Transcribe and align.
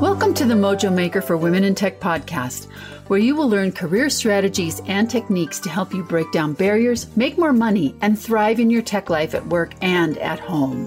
Welcome 0.00 0.34
to 0.34 0.44
the 0.44 0.52
Mojo 0.52 0.92
Maker 0.92 1.22
for 1.22 1.38
Women 1.38 1.64
in 1.64 1.74
Tech 1.74 2.00
podcast, 2.00 2.70
where 3.06 3.18
you 3.18 3.34
will 3.34 3.48
learn 3.48 3.72
career 3.72 4.10
strategies 4.10 4.82
and 4.84 5.08
techniques 5.08 5.58
to 5.60 5.70
help 5.70 5.94
you 5.94 6.02
break 6.02 6.30
down 6.32 6.52
barriers, 6.52 7.06
make 7.16 7.38
more 7.38 7.54
money, 7.54 7.96
and 8.02 8.18
thrive 8.18 8.60
in 8.60 8.68
your 8.68 8.82
tech 8.82 9.08
life 9.08 9.34
at 9.34 9.46
work 9.46 9.72
and 9.80 10.18
at 10.18 10.38
home. 10.38 10.86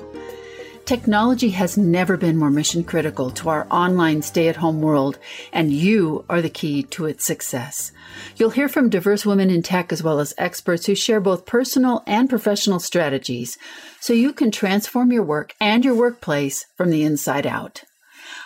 Technology 0.86 1.50
has 1.50 1.75
never 1.75 2.18
been 2.18 2.37
more 2.37 2.51
mission 2.51 2.83
critical 2.83 3.32
to 3.32 3.50
our 3.50 3.65
online 3.71 4.21
stay 4.21 4.47
at 4.47 4.57
home 4.57 4.79
world, 4.79 5.18
and 5.51 5.73
you 5.73 6.23
are 6.29 6.43
the 6.43 6.47
key 6.47 6.83
to 6.83 7.07
its 7.07 7.25
success. 7.25 7.91
You'll 8.36 8.51
hear 8.51 8.69
from 8.69 8.91
diverse 8.91 9.25
women 9.25 9.50
in 9.50 9.64
tech 9.64 9.91
as 9.91 10.04
well 10.04 10.19
as 10.19 10.36
experts 10.37 10.86
who 10.86 10.93
share 10.93 11.19
both 11.19 11.47
personal 11.47 12.04
and 12.05 12.29
professional 12.29 12.79
strategies 12.79 13.57
so 14.00 14.14
you 14.14 14.33
can 14.33 14.51
transform 14.51 15.11
your 15.11 15.23
work 15.23 15.55
and 15.60 15.83
your 15.83 15.96
workplace 15.96 16.68
from 16.78 16.91
the 16.91 17.04
inside 17.04 17.47
out. 17.47 17.86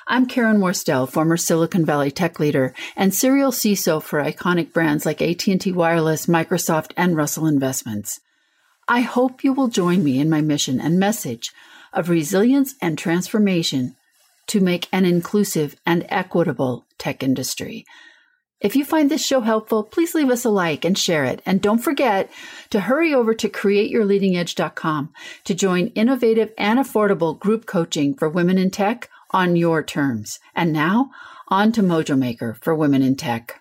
I'm 0.05 0.25
Karen 0.25 0.59
Worstell, 0.59 1.07
former 1.07 1.37
Silicon 1.37 1.85
Valley 1.85 2.11
tech 2.11 2.37
leader 2.37 2.73
and 2.97 3.13
serial 3.13 3.51
CISO 3.51 4.03
for 4.03 4.21
iconic 4.21 4.73
brands 4.73 5.05
like 5.05 5.21
AT&T 5.21 5.71
Wireless, 5.71 6.25
Microsoft, 6.25 6.91
and 6.97 7.15
Russell 7.15 7.47
Investments. 7.47 8.19
I 8.85 8.99
hope 8.99 9.45
you 9.45 9.53
will 9.53 9.69
join 9.69 10.03
me 10.03 10.19
in 10.19 10.29
my 10.29 10.41
mission 10.41 10.81
and 10.81 10.99
message 10.99 11.51
of 11.93 12.09
resilience 12.09 12.75
and 12.81 12.97
transformation 12.97 13.95
to 14.47 14.59
make 14.59 14.89
an 14.91 15.05
inclusive 15.05 15.77
and 15.85 16.05
equitable 16.09 16.85
tech 16.97 17.23
industry. 17.23 17.85
If 18.59 18.75
you 18.75 18.83
find 18.83 19.09
this 19.09 19.25
show 19.25 19.39
helpful, 19.39 19.83
please 19.83 20.13
leave 20.13 20.29
us 20.29 20.43
a 20.43 20.49
like 20.49 20.83
and 20.83 20.97
share 20.97 21.23
it. 21.23 21.41
And 21.45 21.61
don't 21.61 21.79
forget 21.79 22.29
to 22.71 22.81
hurry 22.81 23.13
over 23.13 23.33
to 23.35 23.47
createyourleadingedge.com 23.47 25.13
to 25.45 25.53
join 25.53 25.87
innovative 25.87 26.51
and 26.57 26.77
affordable 26.77 27.39
group 27.39 27.65
coaching 27.65 28.13
for 28.13 28.27
women 28.27 28.57
in 28.57 28.69
tech 28.69 29.09
on 29.33 29.55
your 29.55 29.83
terms. 29.83 30.39
And 30.55 30.71
now, 30.71 31.09
on 31.49 31.71
to 31.73 31.81
Mojo 31.81 32.17
Maker 32.17 32.55
for 32.61 32.75
Women 32.75 33.01
in 33.01 33.15
Tech. 33.15 33.59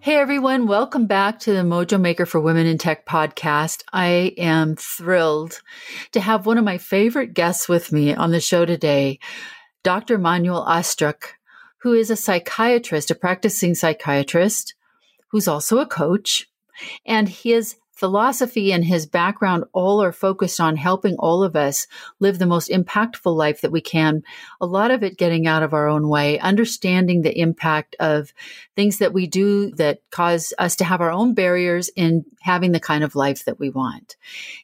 Hey 0.00 0.16
everyone, 0.16 0.66
welcome 0.66 1.06
back 1.06 1.38
to 1.40 1.52
the 1.52 1.60
Mojo 1.60 2.00
Maker 2.00 2.26
for 2.26 2.40
Women 2.40 2.66
in 2.66 2.76
Tech 2.76 3.06
podcast. 3.06 3.84
I 3.92 4.34
am 4.36 4.74
thrilled 4.74 5.60
to 6.10 6.20
have 6.20 6.44
one 6.44 6.58
of 6.58 6.64
my 6.64 6.78
favorite 6.78 7.34
guests 7.34 7.68
with 7.68 7.92
me 7.92 8.12
on 8.12 8.32
the 8.32 8.40
show 8.40 8.64
today. 8.64 9.20
Dr. 9.82 10.18
Manuel 10.18 10.64
Astruc, 10.66 11.34
who 11.78 11.92
is 11.92 12.10
a 12.10 12.16
psychiatrist, 12.16 13.10
a 13.10 13.14
practicing 13.14 13.74
psychiatrist, 13.74 14.74
who's 15.28 15.48
also 15.48 15.78
a 15.78 15.86
coach. 15.86 16.48
And 17.04 17.28
his 17.28 17.76
philosophy 18.02 18.72
and 18.72 18.84
his 18.84 19.06
background 19.06 19.62
all 19.72 20.02
are 20.02 20.12
focused 20.12 20.58
on 20.58 20.74
helping 20.74 21.14
all 21.20 21.44
of 21.44 21.54
us 21.54 21.86
live 22.18 22.38
the 22.38 22.46
most 22.46 22.68
impactful 22.68 23.32
life 23.32 23.60
that 23.60 23.70
we 23.70 23.80
can. 23.80 24.24
A 24.60 24.66
lot 24.66 24.90
of 24.90 25.04
it 25.04 25.16
getting 25.16 25.46
out 25.46 25.62
of 25.62 25.72
our 25.72 25.86
own 25.86 26.08
way, 26.08 26.38
understanding 26.40 27.22
the 27.22 27.38
impact 27.38 27.94
of 28.00 28.32
things 28.74 28.98
that 28.98 29.12
we 29.12 29.28
do 29.28 29.70
that 29.72 30.00
cause 30.10 30.52
us 30.58 30.74
to 30.76 30.84
have 30.84 31.00
our 31.00 31.12
own 31.12 31.34
barriers 31.34 31.90
in 31.94 32.24
having 32.40 32.72
the 32.72 32.80
kind 32.80 33.04
of 33.04 33.14
life 33.14 33.44
that 33.44 33.60
we 33.60 33.70
want. 33.70 34.16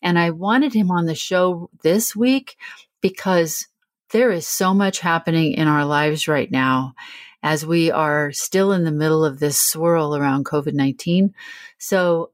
And 0.03 0.19
I 0.19 0.31
wanted 0.31 0.75
him 0.75 0.91
on 0.91 1.07
the 1.07 1.15
show 1.15 1.71
this 1.83 2.17
week 2.17 2.57
because 3.01 3.69
there 4.11 4.31
is 4.31 4.47
so 4.47 4.75
much 4.75 5.01
happening 5.01 5.53
in 5.53 5.69
our 5.69 5.85
lives 5.85 6.29
right 6.29 6.51
now 6.51 6.95
as 7.43 7.65
we 7.65 7.91
are 7.91 8.33
still 8.33 8.73
in 8.73 8.85
the 8.85 8.91
middle 8.93 9.25
of 9.25 9.39
this 9.39 9.61
swirl 9.61 10.17
around 10.17 10.45
COVID 10.45 10.75
19. 10.75 11.35
So 11.79 12.31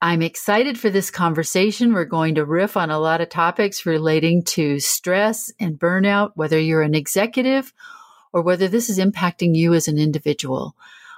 I'm 0.00 0.22
excited 0.22 0.78
for 0.78 0.90
this 0.90 1.10
conversation. 1.10 1.92
We're 1.94 2.04
going 2.04 2.34
to 2.34 2.44
riff 2.44 2.76
on 2.76 2.90
a 2.90 2.98
lot 2.98 3.20
of 3.20 3.28
topics 3.28 3.86
relating 3.86 4.42
to 4.44 4.80
stress 4.80 5.52
and 5.60 5.78
burnout, 5.78 6.32
whether 6.34 6.58
you're 6.58 6.82
an 6.82 6.94
executive 6.94 7.72
or 8.32 8.42
whether 8.42 8.66
this 8.66 8.90
is 8.90 8.98
impacting 8.98 9.54
you 9.54 9.74
as 9.74 9.88
an 9.88 9.98
individual. 9.98 10.74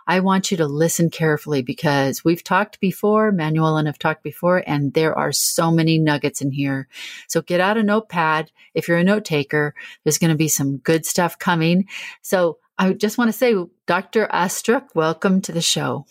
I 0.07 0.21
want 0.21 0.51
you 0.51 0.57
to 0.59 0.67
listen 0.67 1.11
carefully 1.11 1.63
because 1.63 2.25
we've 2.25 2.45
talked 2.45 2.81
before, 2.81 3.33
Manuel 3.33 3.77
and 3.77 3.89
I've 3.89 3.99
talked 3.99 4.23
before, 4.23 4.63
and 4.67 4.93
there 4.93 5.17
are 5.17 5.33
so 5.33 5.71
many 5.71 5.99
nuggets 5.99 6.41
in 6.41 6.51
here. 6.51 6.89
So 7.29 7.43
get 7.43 7.61
out 7.61 7.79
a 7.79 7.83
notepad. 7.83 8.51
If 8.75 8.89
you're 8.89 8.99
a 8.99 9.05
note 9.05 9.25
taker, 9.25 9.75
there's 10.03 10.19
going 10.19 10.31
to 10.31 10.37
be 10.37 10.49
some 10.49 10.79
good 10.79 11.07
stuff 11.07 11.39
coming. 11.39 11.89
So 12.23 12.59
I 12.79 12.93
just 12.93 13.19
want 13.19 13.29
to 13.29 13.33
say, 13.33 13.55
Dr. 13.87 14.27
Astruc, 14.33 14.89
welcome 14.95 15.41
to 15.43 15.53
the 15.53 15.63
show. 15.63 16.07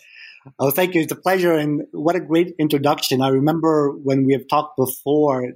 Oh, 0.60 0.72
thank 0.72 0.94
you. 0.96 1.02
It's 1.02 1.12
a 1.12 1.18
pleasure. 1.18 1.54
And 1.54 1.84
what 1.92 2.16
a 2.16 2.20
great 2.20 2.56
introduction. 2.60 3.22
I 3.22 3.30
remember 3.30 3.92
when 3.92 4.26
we 4.26 4.34
have 4.34 4.48
talked 4.48 4.78
before 4.78 5.54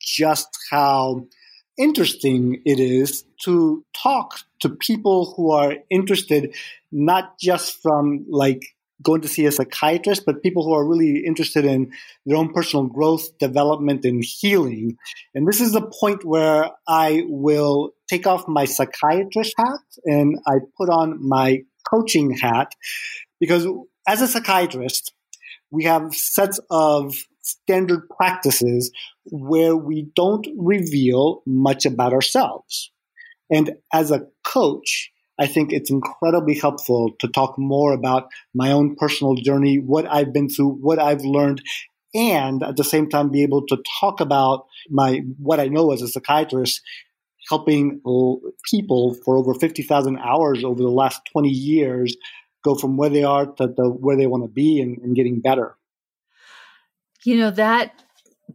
just 0.00 0.48
how 0.70 1.26
interesting 1.76 2.62
it 2.64 2.80
is 2.80 3.24
to 3.44 3.84
talk 4.02 4.40
to 4.60 4.68
people 4.68 5.34
who 5.36 5.50
are 5.50 5.76
interested, 5.90 6.54
not 6.92 7.38
just 7.38 7.80
from 7.82 8.26
like 8.28 8.62
going 9.02 9.20
to 9.20 9.28
see 9.28 9.44
a 9.46 9.52
psychiatrist, 9.52 10.24
but 10.24 10.42
people 10.42 10.64
who 10.64 10.72
are 10.72 10.86
really 10.86 11.24
interested 11.24 11.64
in 11.64 11.92
their 12.24 12.36
own 12.36 12.52
personal 12.52 12.86
growth, 12.86 13.36
development, 13.38 14.04
and 14.04 14.24
healing. 14.24 14.96
And 15.34 15.46
this 15.46 15.60
is 15.60 15.72
the 15.72 15.82
point 16.00 16.24
where 16.24 16.70
I 16.88 17.24
will 17.26 17.90
take 18.08 18.26
off 18.26 18.48
my 18.48 18.64
psychiatrist 18.64 19.54
hat 19.58 19.80
and 20.04 20.38
I 20.46 20.54
put 20.76 20.88
on 20.88 21.26
my 21.26 21.62
coaching 21.88 22.36
hat 22.36 22.72
because 23.40 23.66
as 24.08 24.22
a 24.22 24.28
psychiatrist, 24.28 25.12
we 25.70 25.84
have 25.84 26.14
sets 26.14 26.60
of 26.70 27.16
standard 27.44 28.08
practices 28.08 28.90
where 29.26 29.76
we 29.76 30.08
don't 30.16 30.46
reveal 30.56 31.42
much 31.46 31.86
about 31.86 32.12
ourselves. 32.12 32.90
And 33.50 33.76
as 33.92 34.10
a 34.10 34.26
coach, 34.44 35.10
I 35.38 35.46
think 35.46 35.72
it's 35.72 35.90
incredibly 35.90 36.54
helpful 36.54 37.12
to 37.20 37.28
talk 37.28 37.58
more 37.58 37.92
about 37.92 38.28
my 38.54 38.72
own 38.72 38.96
personal 38.96 39.34
journey, 39.34 39.78
what 39.78 40.06
I've 40.10 40.32
been 40.32 40.48
through, 40.48 40.78
what 40.80 40.98
I've 40.98 41.22
learned, 41.22 41.62
and 42.14 42.62
at 42.62 42.76
the 42.76 42.84
same 42.84 43.08
time 43.08 43.30
be 43.30 43.42
able 43.42 43.66
to 43.66 43.82
talk 44.00 44.20
about 44.20 44.66
my 44.88 45.22
what 45.38 45.58
I 45.58 45.66
know 45.66 45.90
as 45.92 46.02
a 46.02 46.08
psychiatrist, 46.08 46.80
helping 47.48 48.00
people 48.70 49.16
for 49.24 49.36
over 49.36 49.54
50,000 49.54 50.18
hours 50.18 50.62
over 50.64 50.80
the 50.80 50.88
last 50.88 51.20
20 51.32 51.48
years 51.48 52.16
go 52.64 52.74
from 52.74 52.96
where 52.96 53.10
they 53.10 53.24
are 53.24 53.46
to 53.46 53.66
the, 53.66 53.90
where 53.90 54.16
they 54.16 54.26
want 54.26 54.42
to 54.42 54.48
be 54.48 54.80
and, 54.80 54.98
and 54.98 55.14
getting 55.14 55.40
better. 55.40 55.76
You 57.24 57.38
know, 57.38 57.50
that 57.52 58.02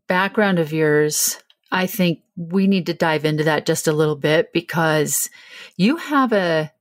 background 0.07 0.59
of 0.59 0.71
yours, 0.71 1.37
I 1.71 1.87
think 1.87 2.21
we 2.35 2.67
need 2.67 2.85
to 2.85 2.93
dive 2.93 3.25
into 3.25 3.43
that 3.43 3.65
just 3.65 3.87
a 3.87 3.93
little 3.93 4.15
bit 4.15 4.53
because 4.53 5.29
you 5.75 5.97
have 5.97 6.31
a 6.31 6.71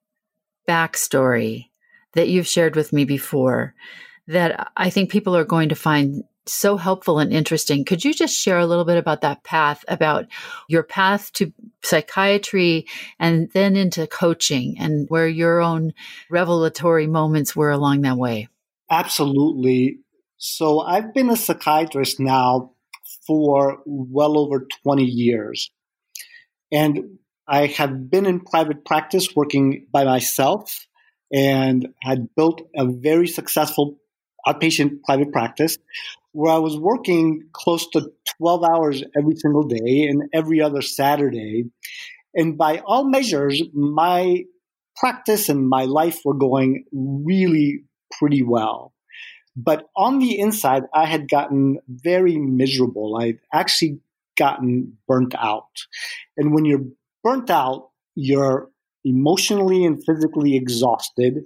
backstory 0.69 1.67
that 2.13 2.29
you've 2.29 2.47
shared 2.47 2.77
with 2.77 2.93
me 2.93 3.05
before 3.05 3.75
that 4.27 4.71
I 4.77 4.91
think 4.91 5.11
people 5.11 5.35
are 5.35 5.45
going 5.45 5.71
to 5.71 5.75
find 5.75 6.25
so 6.47 6.77
helpful 6.77 7.19
and 7.19 7.33
interesting. 7.33 7.85
Could 7.85 8.05
you 8.05 8.15
just 8.15 8.39
share 8.39 8.59
a 8.59 8.67
little 8.67 8.85
bit 8.85 8.97
about 8.97 9.23
that 9.23 9.45
path, 9.45 9.85
about 9.89 10.27
your 10.69 10.83
path 10.83 11.33
to 11.35 11.53
psychiatry 11.83 12.87
and 13.19 13.51
then 13.53 13.77
into 13.77 14.07
coaching 14.07 14.77
and 14.79 15.09
where 15.09 15.29
your 15.29 15.61
own 15.61 15.93
revelatory 16.31 17.07
moments 17.07 17.55
were 17.55 17.71
along 17.71 18.03
that 18.03 18.17
way? 18.17 18.49
Absolutely. 18.91 19.99
So 20.39 20.81
I've 20.81 21.13
been 21.13 21.31
a 21.31 21.37
psychiatrist 21.37 22.21
now 22.21 22.73
for 23.27 23.79
well 23.85 24.39
over 24.39 24.67
20 24.85 25.05
years. 25.05 25.71
And 26.71 27.19
I 27.49 27.67
have 27.67 28.09
been 28.09 28.25
in 28.25 28.41
private 28.41 28.85
practice 28.85 29.35
working 29.35 29.87
by 29.93 30.05
myself 30.05 30.87
and 31.33 31.89
had 32.03 32.35
built 32.37 32.63
a 32.77 32.87
very 32.87 33.27
successful 33.27 33.99
outpatient 34.47 35.03
private 35.05 35.33
practice 35.33 35.77
where 36.33 36.53
I 36.55 36.59
was 36.59 36.77
working 36.79 37.49
close 37.53 37.89
to 37.91 38.13
12 38.37 38.65
hours 38.65 39.03
every 39.19 39.35
single 39.35 39.65
day 39.65 40.07
and 40.09 40.23
every 40.33 40.61
other 40.61 40.83
Saturday. 40.83 41.65
And 42.33 42.57
by 42.57 42.81
all 42.87 43.09
measures, 43.11 43.61
my 43.73 44.45
practice 44.97 45.49
and 45.49 45.69
my 45.69 45.85
life 45.85 46.21
were 46.25 46.35
going 46.35 46.85
really 46.93 47.85
pretty 48.21 48.43
well. 48.43 48.93
But 49.61 49.89
on 49.97 50.21
the 50.21 50.39
inside, 50.39 50.85
I 50.95 51.07
had 51.07 51.29
gotten 51.29 51.79
very 51.89 52.39
miserable. 52.39 53.19
I'd 53.21 53.41
actually 53.53 53.99
gotten 54.37 54.97
burnt 55.09 55.35
out. 55.37 55.67
And 56.37 56.55
when 56.55 56.65
you're 56.65 56.85
burnt 57.25 57.51
out, 57.51 57.91
you're 58.15 58.71
emotionally 59.05 59.85
and 59.85 60.01
physically 60.05 60.55
exhausted. 60.55 61.45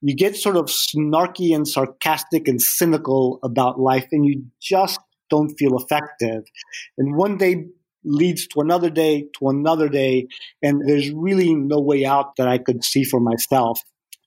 You 0.00 0.16
get 0.16 0.34
sort 0.34 0.56
of 0.56 0.64
snarky 0.64 1.54
and 1.54 1.68
sarcastic 1.68 2.48
and 2.48 2.60
cynical 2.60 3.38
about 3.44 3.78
life, 3.78 4.08
and 4.10 4.26
you 4.26 4.44
just 4.60 4.98
don't 5.30 5.54
feel 5.56 5.76
effective. 5.76 6.42
And 6.98 7.16
one 7.16 7.36
day, 7.36 7.66
leads 8.04 8.48
to 8.48 8.60
another 8.60 8.90
day, 8.90 9.26
to 9.38 9.48
another 9.48 9.88
day, 9.88 10.26
and 10.60 10.82
there's 10.84 11.12
really 11.12 11.54
no 11.54 11.78
way 11.78 12.04
out 12.04 12.34
that 12.36 12.48
I 12.48 12.58
could 12.58 12.82
see 12.82 13.04
for 13.04 13.20
myself. 13.20 13.80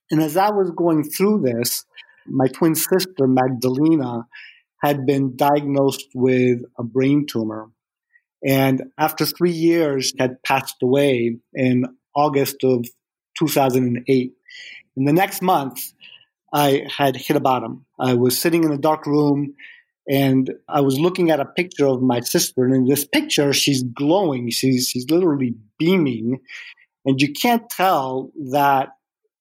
And 0.10 0.22
as 0.22 0.38
I 0.38 0.52
was 0.52 0.72
going 0.72 1.04
through 1.04 1.42
this, 1.42 1.84
my 2.28 2.48
twin 2.48 2.76
sister, 2.76 3.28
Magdalena, 3.28 4.28
had 4.84 5.06
been 5.06 5.36
diagnosed 5.36 6.08
with 6.14 6.62
a 6.78 6.84
brain 6.84 7.26
tumor. 7.26 7.70
And 8.46 8.84
after 8.98 9.26
three 9.26 9.52
years, 9.52 10.14
had 10.20 10.42
passed 10.44 10.76
away 10.84 11.38
in 11.54 11.86
August 12.16 12.58
of 12.64 12.86
2008. 13.40 14.34
In 14.98 15.06
the 15.06 15.14
next 15.14 15.42
month, 15.42 15.92
I 16.54 16.86
had 16.96 17.16
hit 17.16 17.36
a 17.36 17.42
bottom. 17.42 17.86
I 18.00 18.14
was 18.14 18.40
sitting 18.40 18.64
in 18.64 18.72
a 18.72 18.78
dark 18.78 19.06
room 19.06 19.56
and 20.08 20.54
I 20.70 20.82
was 20.82 21.00
looking 21.00 21.32
at 21.32 21.40
a 21.40 21.46
picture 21.46 21.88
of 21.88 22.02
my 22.02 22.20
sister. 22.20 22.64
And 22.64 22.76
in 22.76 22.86
this 22.86 23.06
picture, 23.06 23.52
she's 23.52 23.84
glowing. 23.84 24.52
She's, 24.52 24.88
she's 24.88 25.10
literally 25.10 25.56
beaming. 25.80 26.40
And 27.06 27.20
you 27.20 27.34
can't 27.34 27.68
tell 27.70 28.32
that 28.52 28.90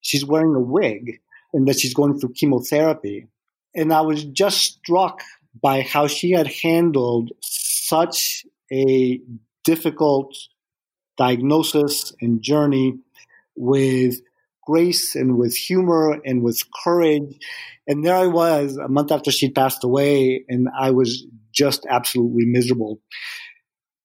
she's 0.01 0.25
wearing 0.25 0.55
a 0.55 0.61
wig 0.61 1.21
and 1.55 1.67
that 1.67 1.81
she's 1.81 1.95
going 1.95 2.19
through 2.19 2.35
chemotherapy. 2.35 3.29
And 3.75 3.93
I 3.93 4.03
was 4.03 4.25
just 4.25 4.59
struck 4.59 5.23
by 5.63 5.81
how 5.81 6.07
she 6.09 6.33
had 6.33 6.49
handled 6.49 7.31
such 7.41 8.45
a 8.71 9.21
difficult 9.65 10.37
diagnosis 11.17 12.13
and 12.21 12.43
journey 12.43 12.99
with 13.57 14.21
grace 14.67 15.15
and 15.15 15.37
with 15.39 15.55
humor 15.55 16.21
and 16.25 16.43
with 16.43 16.61
courage. 16.83 17.39
And 17.87 18.05
there 18.05 18.17
I 18.17 18.27
was 18.27 18.77
a 18.77 18.89
month 18.89 19.13
after 19.13 19.31
she'd 19.31 19.55
passed 19.55 19.85
away, 19.85 20.45
and 20.49 20.69
I 20.79 20.91
was 20.91 21.27
just 21.53 21.87
absolutely 21.89 22.47
miserable. 22.47 23.01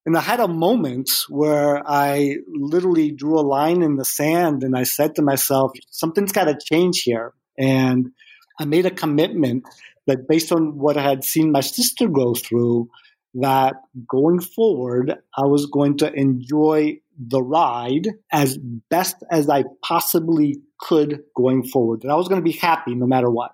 And 0.06 0.18
I 0.18 0.22
had 0.22 0.40
a 0.40 0.48
moment 0.48 1.10
where 1.30 1.82
I 1.88 2.38
literally 2.48 3.12
drew 3.12 3.40
a 3.40 3.42
line 3.42 3.82
in 3.82 3.96
the 3.96 4.06
sand 4.06 4.64
and 4.64 4.76
I 4.76 4.84
said 4.84 5.16
to 5.16 5.22
myself, 5.22 5.72
something's 5.92 6.32
got 6.32 6.46
to 6.46 6.58
change 6.64 7.02
here. 7.04 7.34
And 7.60 8.12
I 8.60 8.66
made 8.66 8.86
a 8.86 8.92
commitment 8.92 9.66
that 10.08 10.28
based 10.28 10.52
on 10.52 10.78
what 10.78 10.98
I 10.98 11.04
had 11.04 11.24
seen 11.24 11.52
my 11.52 11.62
sister 11.62 12.08
go 12.08 12.34
through, 12.34 12.90
that 13.36 13.76
going 14.08 14.40
forward, 14.40 15.16
I 15.38 15.46
was 15.46 15.68
going 15.68 15.98
to 15.98 16.12
enjoy 16.12 17.00
the 17.20 17.44
ride 17.44 18.08
as 18.32 18.58
best 18.58 19.18
as 19.30 19.50
I 19.50 19.66
possibly 19.84 20.62
could 20.80 21.24
going 21.36 21.64
forward. 21.64 22.02
That 22.02 22.12
I 22.12 22.16
was 22.16 22.28
going 22.28 22.42
to 22.42 22.46
be 22.50 22.58
happy 22.58 22.96
no 22.96 23.06
matter 23.06 23.30
what. 23.30 23.52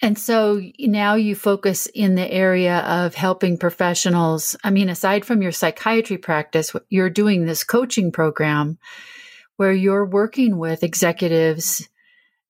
And 0.00 0.16
so 0.18 0.60
now 0.78 1.14
you 1.14 1.34
focus 1.34 1.86
in 1.86 2.14
the 2.14 2.30
area 2.30 2.78
of 2.78 3.14
helping 3.14 3.58
professionals. 3.58 4.56
I 4.62 4.70
mean, 4.70 4.88
aside 4.88 5.24
from 5.24 5.42
your 5.42 5.52
psychiatry 5.52 6.18
practice, 6.18 6.72
you're 6.88 7.10
doing 7.10 7.46
this 7.46 7.64
coaching 7.64 8.12
program 8.12 8.78
where 9.56 9.72
you're 9.72 10.06
working 10.06 10.58
with 10.58 10.84
executives 10.84 11.88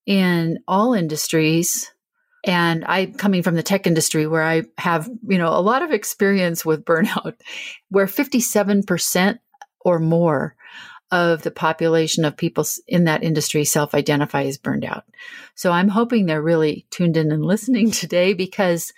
in 0.09 0.59
all 0.67 0.95
industries 0.95 1.93
and 2.43 2.83
I 2.87 3.07
coming 3.07 3.43
from 3.43 3.57
the 3.57 3.63
tech 3.63 3.87
industry 3.87 4.27
where 4.27 4.43
I 4.43 4.63
have, 4.79 5.07
you 5.29 5.37
know, 5.37 5.49
a 5.49 5.61
lot 5.61 5.83
of 5.83 5.91
experience 5.91 6.65
with 6.65 6.87
burnout, 6.87 7.35
where 7.91 8.07
57% 8.07 9.39
or 9.81 9.99
more 9.99 10.57
of 11.11 11.43
the 11.43 11.51
population 11.51 12.25
of 12.25 12.39
people 12.39 12.65
in 12.87 13.05
that 13.05 13.23
industry 13.23 13.67
self 13.67 13.95
identify 13.95 14.45
as 14.45 14.57
burned 14.57 14.87
out. 14.87 15.05
So 15.55 15.73
I'm 15.73 15.89
hoping 15.89 16.25
they're 16.25 16.41
really 16.41 16.87
tuned 16.91 17.19
in 17.19 17.31
and 17.31 17.45
listening 17.45 17.91
today 17.91 18.33
because 18.33 18.95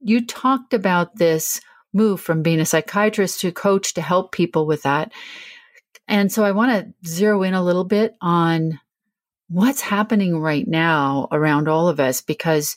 you 0.00 0.26
talked 0.26 0.74
about 0.74 1.14
this 1.14 1.60
move 1.92 2.20
from 2.20 2.42
being 2.42 2.58
a 2.58 2.66
psychiatrist 2.66 3.40
to 3.42 3.52
coach 3.52 3.94
to 3.94 4.02
help 4.02 4.32
people 4.32 4.66
with 4.66 4.82
that. 4.82 5.12
And 6.08 6.32
so 6.32 6.44
I 6.44 6.50
want 6.50 6.72
to 6.72 7.08
zero 7.08 7.44
in 7.44 7.54
a 7.54 7.62
little 7.62 7.84
bit 7.84 8.16
on 8.20 8.80
what's 9.52 9.82
happening 9.82 10.38
right 10.38 10.66
now 10.66 11.28
around 11.30 11.68
all 11.68 11.88
of 11.88 12.00
us 12.00 12.22
because 12.22 12.74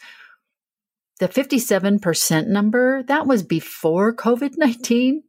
the 1.19 1.30
57% 1.30 2.48
number, 2.48 3.04
that 3.04 3.25
was 3.25 3.44
before 3.44 4.13
COVID 4.13 4.57
19. 4.57 5.24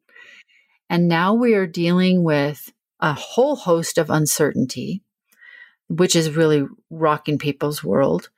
And 0.91 1.09
now 1.09 1.35
we 1.35 1.55
are 1.55 1.67
dealing 1.67 2.25
with 2.25 2.73
a 3.01 3.13
whole 3.13 3.57
host 3.57 3.99
of 3.99 4.11
uncertainty, 4.11 5.03
which 5.89 6.17
is 6.17 6.31
really 6.31 6.67
rocking 6.91 7.39
people's 7.39 7.85
world. 7.85 8.31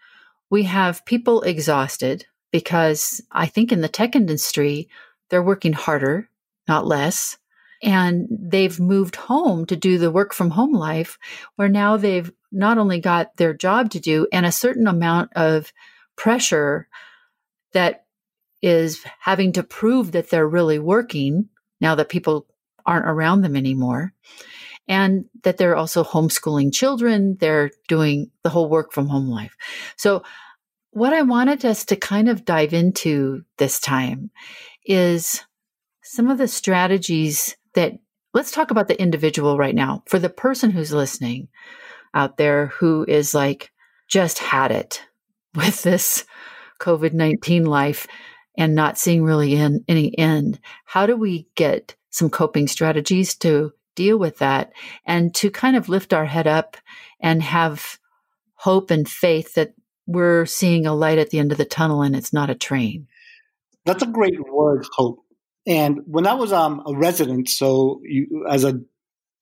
We 0.51 0.65
have 0.65 1.05
people 1.05 1.43
exhausted 1.43 2.27
because 2.53 3.23
I 3.31 3.47
think 3.47 3.73
in 3.73 3.81
the 3.81 3.89
tech 3.89 4.17
industry, 4.17 4.89
they're 5.31 5.43
working 5.43 5.75
harder, 5.75 6.29
not 6.67 6.87
less. 6.87 7.39
And 7.83 8.27
they've 8.31 8.81
moved 8.81 9.17
home 9.17 9.65
to 9.67 9.77
do 9.77 9.99
the 9.99 10.11
work 10.11 10.35
from 10.35 10.51
home 10.51 10.73
life 10.73 11.19
where 11.57 11.69
now 11.69 11.97
they've 11.97 12.31
not 12.51 12.79
only 12.79 13.01
got 13.01 13.37
their 13.37 13.55
job 13.55 13.91
to 13.91 14.01
do 14.01 14.27
and 14.33 14.47
a 14.47 14.53
certain 14.53 14.87
amount 14.87 15.33
of 15.35 15.73
pressure 16.17 16.89
that 17.73 18.07
is 18.63 19.05
having 19.21 19.53
to 19.53 19.63
prove 19.63 20.13
that 20.13 20.31
they're 20.31 20.49
really 20.49 20.79
working 20.79 21.49
now 21.81 21.95
that 21.95 22.09
people 22.09 22.47
aren't 22.87 23.07
around 23.07 23.43
them 23.43 23.55
anymore 23.55 24.13
and 24.89 25.27
that 25.43 25.59
they're 25.59 25.77
also 25.77 26.03
homeschooling 26.03 26.73
children 26.73 27.37
they're 27.39 27.71
doing 27.87 28.31
the 28.43 28.51
whole 28.51 28.69
work 28.69 28.93
from 28.93 29.09
home 29.09 29.29
life. 29.29 29.55
So 29.97 30.23
what 30.91 31.13
i 31.13 31.23
wanted 31.23 31.65
us 31.65 31.85
to 31.85 31.97
kind 31.97 32.29
of 32.29 32.45
dive 32.45 32.73
into 32.73 33.45
this 33.59 33.79
time 33.79 34.31
is 34.87 35.45
some 36.03 36.31
of 36.31 36.39
the 36.39 36.49
strategies 36.49 37.57
that 37.75 37.93
let's 38.33 38.51
talk 38.51 38.71
about 38.71 38.89
the 38.89 39.01
individual 39.01 39.59
right 39.59 39.75
now. 39.75 40.03
For 40.07 40.19
the 40.19 40.31
person 40.31 40.71
who's 40.71 40.93
listening 40.93 41.49
out 42.15 42.37
there 42.37 42.67
who 42.79 43.05
is 43.07 43.35
like 43.35 43.71
just 44.09 44.39
had 44.39 44.71
it 44.71 45.03
with 45.55 45.83
this 45.83 46.25
COVID 46.81 47.13
19 47.13 47.67
life 47.67 48.07
and 48.57 48.75
not 48.75 48.99
seeing 48.99 49.23
really 49.23 49.55
in, 49.55 49.85
any 49.89 50.17
end. 50.19 50.59
How 50.85 51.07
do 51.07 51.17
we 51.17 51.49
get 51.55 51.95
some 52.11 52.31
coping 52.31 52.67
strategies 52.67 53.37
to 53.37 53.73
deal 53.95 54.19
with 54.19 54.39
that 54.39 54.73
and 55.05 55.35
to 55.35 55.51
kind 55.51 55.77
of 55.77 55.89
lift 55.89 56.13
our 56.13 56.25
head 56.25 56.47
up 56.47 56.77
and 57.21 57.43
have 57.43 57.99
hope 58.55 58.91
and 58.91 59.09
faith 59.09 59.55
that 59.55 59.75
we're 60.07 60.47
seeing 60.47 60.87
a 60.87 60.95
light 60.95 61.19
at 61.19 61.31
the 61.31 61.39
end 61.39 61.53
of 61.53 61.59
the 61.59 61.65
tunnel 61.65 62.03
and 62.03 62.17
it's 62.17 62.33
not 62.33 62.51
a 62.51 62.55
train? 62.55 63.07
That's 63.85 64.03
a 64.03 64.07
great 64.07 64.41
word, 64.53 64.87
hope. 64.93 65.21
And 65.67 66.01
when 66.07 66.27
I 66.27 66.35
was 66.35 66.53
um, 66.53 66.83
a 66.87 66.97
resident, 66.97 67.49
so 67.49 68.01
you, 68.03 68.47
as 68.49 68.65
a 68.65 68.81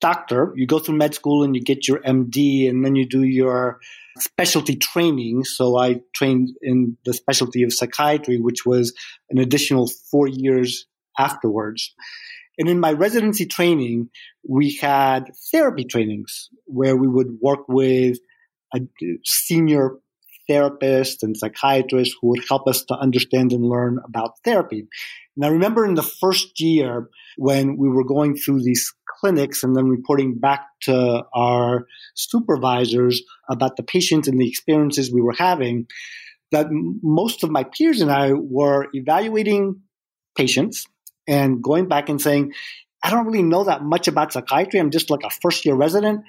doctor, 0.01 0.53
you 0.55 0.67
go 0.67 0.79
through 0.79 0.97
med 0.97 1.13
school 1.13 1.43
and 1.43 1.55
you 1.55 1.61
get 1.61 1.87
your 1.87 1.99
MD, 1.99 2.69
and 2.69 2.83
then 2.85 2.95
you 2.95 3.05
do 3.05 3.23
your 3.23 3.79
specialty 4.19 4.75
training. 4.75 5.43
So 5.43 5.77
I 5.77 6.01
trained 6.15 6.49
in 6.61 6.97
the 7.05 7.13
specialty 7.13 7.63
of 7.63 7.73
psychiatry, 7.73 8.39
which 8.39 8.65
was 8.65 8.93
an 9.29 9.37
additional 9.37 9.89
four 10.11 10.27
years 10.27 10.85
afterwards. 11.17 11.93
And 12.57 12.69
in 12.69 12.79
my 12.79 12.91
residency 12.91 13.45
training, 13.45 14.09
we 14.47 14.75
had 14.81 15.31
therapy 15.51 15.85
trainings 15.85 16.49
where 16.65 16.95
we 16.95 17.07
would 17.07 17.37
work 17.41 17.67
with 17.67 18.17
a 18.73 18.79
senior 19.23 19.91
therapist 20.47 21.23
and 21.23 21.37
psychiatrist 21.37 22.15
who 22.19 22.29
would 22.29 22.43
help 22.47 22.67
us 22.67 22.83
to 22.85 22.95
understand 22.95 23.51
and 23.51 23.63
learn 23.63 23.99
about 24.05 24.39
therapy. 24.43 24.87
And 25.35 25.45
I 25.45 25.49
remember 25.49 25.85
in 25.85 25.95
the 25.95 26.03
first 26.03 26.59
year 26.59 27.09
when 27.37 27.77
we 27.77 27.89
were 27.89 28.05
going 28.05 28.35
through 28.35 28.63
these 28.63 28.91
clinics 29.19 29.63
and 29.63 29.75
then 29.75 29.89
reporting 29.89 30.37
back 30.37 30.61
to 30.81 31.23
our 31.33 31.87
supervisors 32.15 33.21
about 33.49 33.75
the 33.75 33.83
patients 33.83 34.27
and 34.27 34.39
the 34.39 34.47
experiences 34.47 35.11
we 35.11 35.21
were 35.21 35.35
having, 35.37 35.87
that 36.51 36.67
most 36.71 37.43
of 37.43 37.49
my 37.49 37.63
peers 37.63 38.01
and 38.01 38.11
I 38.11 38.33
were 38.33 38.87
evaluating 38.93 39.81
patients 40.35 40.85
and 41.27 41.61
going 41.61 41.87
back 41.87 42.09
and 42.09 42.21
saying, 42.21 42.53
I 43.03 43.09
don't 43.09 43.25
really 43.25 43.43
know 43.43 43.65
that 43.65 43.83
much 43.83 44.07
about 44.07 44.33
psychiatry. 44.33 44.79
I'm 44.79 44.91
just 44.91 45.09
like 45.09 45.23
a 45.23 45.29
first 45.29 45.65
year 45.65 45.75
resident, 45.75 46.23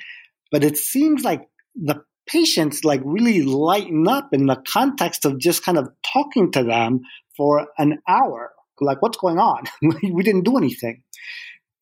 but 0.51 0.65
it 0.65 0.77
seems 0.77 1.25
like 1.25 1.49
the 1.75 2.03
patients 2.27 2.85
like 2.85 3.01
really 3.05 3.43
lighten 3.43 4.07
up 4.07 4.31
in 4.33 4.47
the 4.47 4.63
context 4.71 5.25
of 5.25 5.39
just 5.39 5.65
kind 5.65 5.79
of 5.79 5.89
talking 6.03 6.53
to 6.53 6.63
them 6.63 7.01
for 7.37 7.69
an 7.79 7.99
hour. 8.07 8.53
Like, 8.81 9.03
what's 9.03 9.19
going 9.19 9.39
on? 9.39 9.65
we 9.83 10.23
didn't 10.23 10.45
do 10.45 10.57
anything. 10.57 11.03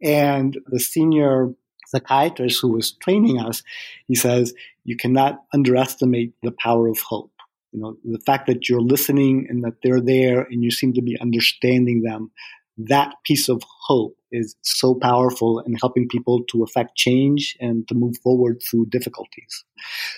And 0.06 0.56
the 0.66 0.78
senior 0.78 1.48
psychiatrist 1.88 2.60
who 2.60 2.72
was 2.72 2.92
training 2.92 3.40
us, 3.40 3.62
he 4.06 4.14
says, 4.14 4.54
you 4.84 4.96
cannot 4.96 5.42
underestimate 5.52 6.32
the 6.42 6.52
power 6.52 6.88
of 6.88 7.00
hope. 7.00 7.32
You 7.72 7.80
know, 7.80 7.96
the 8.04 8.20
fact 8.20 8.46
that 8.46 8.68
you're 8.68 8.80
listening 8.80 9.46
and 9.50 9.64
that 9.64 9.82
they're 9.82 10.00
there 10.00 10.42
and 10.42 10.62
you 10.62 10.70
seem 10.70 10.92
to 10.94 11.02
be 11.02 11.18
understanding 11.20 12.02
them, 12.02 12.30
that 12.78 13.14
piece 13.24 13.48
of 13.48 13.62
hope 13.86 14.16
is 14.30 14.54
so 14.62 14.94
powerful 14.94 15.60
in 15.60 15.74
helping 15.74 16.08
people 16.08 16.44
to 16.50 16.62
affect 16.62 16.96
change 16.96 17.56
and 17.60 17.88
to 17.88 17.94
move 17.94 18.16
forward 18.22 18.62
through 18.62 18.86
difficulties. 18.86 19.64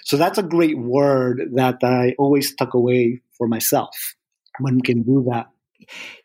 So 0.04 0.16
that's 0.16 0.38
a 0.38 0.42
great 0.42 0.78
word 0.78 1.40
that 1.54 1.78
I 1.83 2.14
always 2.18 2.54
tuck 2.54 2.75
away 2.75 3.23
for 3.37 3.49
myself 3.49 4.16
One 4.59 4.80
can 4.80 5.02
do 5.02 5.25
that. 5.30 5.47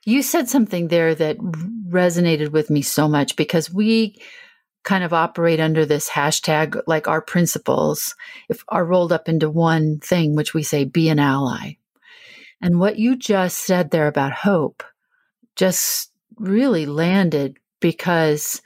You 0.03 0.21
said 0.21 0.49
something 0.49 0.87
there 0.87 1.15
that 1.15 1.37
resonated 1.37 2.51
with 2.51 2.69
me 2.69 2.81
so 2.81 3.07
much 3.07 3.35
because 3.35 3.71
we 3.71 4.17
kind 4.83 5.03
of 5.03 5.13
operate 5.13 5.59
under 5.59 5.85
this 5.85 6.09
hashtag, 6.09 6.81
like 6.87 7.07
our 7.07 7.21
principles 7.21 8.15
if 8.49 8.63
are 8.67 8.85
rolled 8.85 9.13
up 9.13 9.29
into 9.29 9.49
one 9.49 9.99
thing, 9.99 10.35
which 10.35 10.53
we 10.53 10.63
say 10.63 10.83
be 10.83 11.09
an 11.09 11.19
ally. 11.19 11.77
And 12.61 12.79
what 12.79 12.97
you 12.97 13.15
just 13.15 13.59
said 13.59 13.91
there 13.91 14.07
about 14.07 14.33
hope 14.33 14.83
just 15.55 16.11
really 16.37 16.85
landed 16.85 17.57
because 17.79 18.61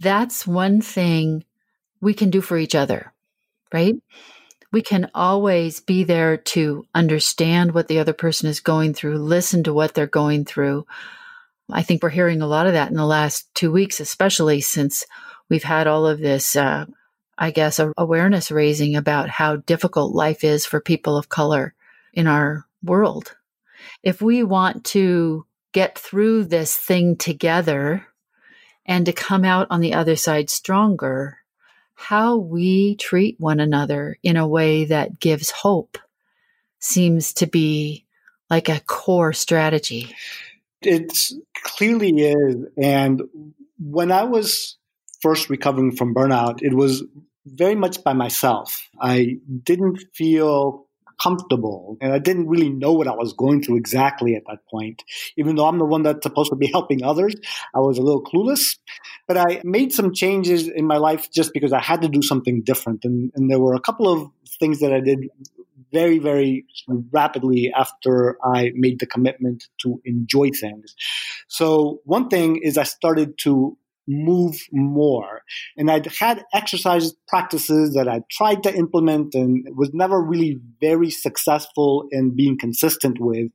that's 0.00 0.46
one 0.46 0.80
thing 0.80 1.44
we 2.00 2.14
can 2.14 2.30
do 2.30 2.40
for 2.40 2.56
each 2.56 2.74
other, 2.74 3.12
right? 3.72 3.94
We 4.70 4.82
can 4.82 5.10
always 5.14 5.80
be 5.80 6.04
there 6.04 6.36
to 6.36 6.84
understand 6.94 7.72
what 7.72 7.88
the 7.88 7.98
other 7.98 8.12
person 8.12 8.48
is 8.48 8.60
going 8.60 8.94
through, 8.94 9.18
listen 9.18 9.62
to 9.64 9.72
what 9.72 9.94
they're 9.94 10.06
going 10.06 10.44
through. 10.44 10.86
I 11.70 11.82
think 11.82 12.02
we're 12.02 12.10
hearing 12.10 12.42
a 12.42 12.46
lot 12.46 12.66
of 12.66 12.74
that 12.74 12.90
in 12.90 12.96
the 12.96 13.06
last 13.06 13.54
two 13.54 13.70
weeks, 13.72 14.00
especially 14.00 14.60
since 14.60 15.04
we've 15.48 15.64
had 15.64 15.86
all 15.86 16.06
of 16.06 16.18
this, 16.18 16.56
uh, 16.56 16.86
I 17.36 17.50
guess, 17.50 17.80
awareness 17.96 18.50
raising 18.50 18.96
about 18.96 19.28
how 19.28 19.56
difficult 19.56 20.14
life 20.14 20.44
is 20.44 20.66
for 20.66 20.80
people 20.80 21.16
of 21.16 21.28
color 21.28 21.74
in 22.12 22.26
our 22.26 22.66
world. 22.82 23.36
If 24.02 24.20
we 24.20 24.42
want 24.42 24.84
to 24.86 25.46
get 25.72 25.98
through 25.98 26.44
this 26.44 26.76
thing 26.76 27.16
together 27.16 28.06
and 28.86 29.04
to 29.06 29.12
come 29.12 29.44
out 29.44 29.66
on 29.70 29.80
the 29.80 29.94
other 29.94 30.16
side 30.16 30.50
stronger, 30.50 31.37
how 31.98 32.36
we 32.36 32.94
treat 32.94 33.34
one 33.40 33.58
another 33.58 34.16
in 34.22 34.36
a 34.36 34.46
way 34.46 34.84
that 34.84 35.18
gives 35.18 35.50
hope 35.50 35.98
seems 36.78 37.32
to 37.34 37.46
be 37.46 38.06
like 38.48 38.68
a 38.68 38.80
core 38.86 39.32
strategy. 39.32 40.14
It 40.80 41.12
clearly 41.64 42.10
is. 42.10 42.56
And 42.80 43.22
when 43.80 44.12
I 44.12 44.22
was 44.22 44.76
first 45.20 45.50
recovering 45.50 45.96
from 45.96 46.14
burnout, 46.14 46.62
it 46.62 46.72
was 46.72 47.02
very 47.44 47.74
much 47.74 48.04
by 48.04 48.12
myself. 48.12 48.88
I 49.00 49.38
didn't 49.64 49.98
feel 50.14 50.86
comfortable 51.20 51.96
and 52.00 52.12
I 52.12 52.18
didn't 52.18 52.48
really 52.48 52.68
know 52.68 52.92
what 52.92 53.08
I 53.08 53.14
was 53.14 53.32
going 53.32 53.62
through 53.62 53.76
exactly 53.76 54.34
at 54.34 54.42
that 54.48 54.58
point. 54.70 55.02
Even 55.36 55.56
though 55.56 55.66
I'm 55.66 55.78
the 55.78 55.84
one 55.84 56.02
that's 56.02 56.22
supposed 56.22 56.50
to 56.50 56.56
be 56.56 56.66
helping 56.66 57.02
others, 57.02 57.34
I 57.74 57.80
was 57.80 57.98
a 57.98 58.02
little 58.02 58.22
clueless. 58.22 58.78
But 59.26 59.36
I 59.36 59.60
made 59.64 59.92
some 59.92 60.14
changes 60.14 60.68
in 60.68 60.86
my 60.86 60.96
life 60.96 61.30
just 61.30 61.52
because 61.52 61.72
I 61.72 61.80
had 61.80 62.02
to 62.02 62.08
do 62.08 62.22
something 62.22 62.62
different. 62.62 63.04
And, 63.04 63.30
and 63.34 63.50
there 63.50 63.60
were 63.60 63.74
a 63.74 63.80
couple 63.80 64.10
of 64.10 64.30
things 64.58 64.80
that 64.80 64.92
I 64.92 65.00
did 65.00 65.28
very, 65.92 66.18
very 66.18 66.66
rapidly 67.10 67.72
after 67.74 68.36
I 68.44 68.72
made 68.74 69.00
the 69.00 69.06
commitment 69.06 69.64
to 69.82 70.00
enjoy 70.04 70.50
things. 70.50 70.94
So 71.48 72.00
one 72.04 72.28
thing 72.28 72.56
is 72.62 72.76
I 72.76 72.82
started 72.82 73.38
to 73.38 73.76
move 74.08 74.56
more. 74.72 75.42
And 75.76 75.90
I'd 75.90 76.06
had 76.06 76.44
exercise 76.52 77.12
practices 77.28 77.94
that 77.94 78.08
I 78.08 78.22
tried 78.30 78.62
to 78.64 78.74
implement 78.74 79.34
and 79.34 79.66
was 79.76 79.90
never 79.92 80.20
really 80.20 80.58
very 80.80 81.10
successful 81.10 82.08
in 82.10 82.34
being 82.34 82.58
consistent 82.58 83.18
with. 83.20 83.48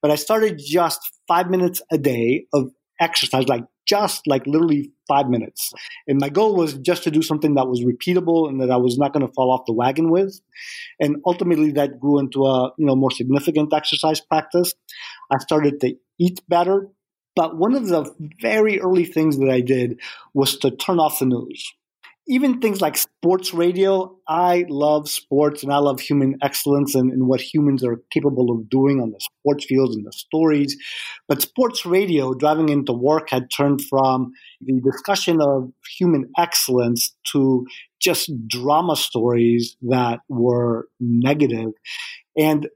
But 0.00 0.10
I 0.10 0.14
started 0.14 0.60
just 0.64 1.00
five 1.26 1.50
minutes 1.50 1.82
a 1.90 1.98
day 1.98 2.46
of 2.54 2.70
exercise, 3.00 3.48
like 3.48 3.64
just 3.86 4.26
like 4.26 4.46
literally 4.46 4.92
five 5.08 5.28
minutes. 5.28 5.72
And 6.06 6.20
my 6.20 6.28
goal 6.28 6.54
was 6.54 6.74
just 6.74 7.02
to 7.04 7.10
do 7.10 7.22
something 7.22 7.54
that 7.54 7.66
was 7.66 7.82
repeatable 7.82 8.48
and 8.48 8.60
that 8.60 8.70
I 8.70 8.76
was 8.76 8.98
not 8.98 9.12
going 9.12 9.26
to 9.26 9.32
fall 9.32 9.50
off 9.50 9.66
the 9.66 9.72
wagon 9.72 10.10
with. 10.10 10.40
And 11.00 11.16
ultimately 11.24 11.72
that 11.72 11.98
grew 11.98 12.18
into 12.18 12.44
a, 12.44 12.72
you 12.78 12.86
know, 12.86 12.94
more 12.94 13.10
significant 13.10 13.72
exercise 13.72 14.20
practice. 14.20 14.74
I 15.30 15.38
started 15.38 15.80
to 15.80 15.94
eat 16.20 16.40
better. 16.48 16.88
But 17.38 17.56
one 17.56 17.76
of 17.76 17.86
the 17.86 18.12
very 18.42 18.80
early 18.80 19.04
things 19.04 19.38
that 19.38 19.48
I 19.48 19.60
did 19.60 20.00
was 20.34 20.58
to 20.58 20.72
turn 20.72 20.98
off 20.98 21.20
the 21.20 21.26
news. 21.26 21.72
Even 22.26 22.60
things 22.60 22.80
like 22.80 22.96
sports 22.96 23.54
radio, 23.54 24.12
I 24.26 24.64
love 24.68 25.08
sports 25.08 25.62
and 25.62 25.72
I 25.72 25.78
love 25.78 26.00
human 26.00 26.36
excellence 26.42 26.96
and, 26.96 27.12
and 27.12 27.28
what 27.28 27.40
humans 27.40 27.84
are 27.84 28.02
capable 28.10 28.50
of 28.50 28.68
doing 28.68 29.00
on 29.00 29.12
the 29.12 29.20
sports 29.20 29.66
fields 29.66 29.94
and 29.94 30.04
the 30.04 30.10
stories. 30.10 30.76
But 31.28 31.40
sports 31.40 31.86
radio, 31.86 32.34
driving 32.34 32.70
into 32.70 32.92
work, 32.92 33.30
had 33.30 33.52
turned 33.56 33.82
from 33.82 34.32
the 34.60 34.80
discussion 34.80 35.40
of 35.40 35.70
human 35.96 36.32
excellence 36.36 37.14
to 37.34 37.68
just 38.00 38.32
drama 38.48 38.96
stories 38.96 39.76
that 39.82 40.18
were 40.28 40.88
negative. 40.98 41.70
And 42.36 42.68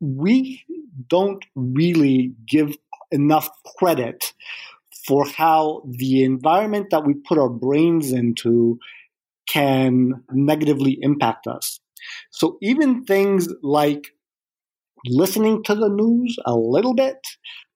we 0.00 0.64
don't 1.08 1.44
really 1.54 2.34
give 2.46 2.76
enough 3.12 3.48
credit 3.78 4.32
for 5.06 5.26
how 5.26 5.82
the 5.88 6.24
environment 6.24 6.88
that 6.90 7.06
we 7.06 7.14
put 7.14 7.38
our 7.38 7.48
brains 7.48 8.12
into 8.12 8.78
can 9.48 10.24
negatively 10.32 10.98
impact 11.00 11.46
us. 11.46 11.80
So 12.30 12.58
even 12.62 13.04
things 13.04 13.48
like 13.62 14.08
listening 15.06 15.62
to 15.64 15.74
the 15.74 15.88
news 15.88 16.36
a 16.44 16.54
little 16.54 16.94
bit 16.94 17.18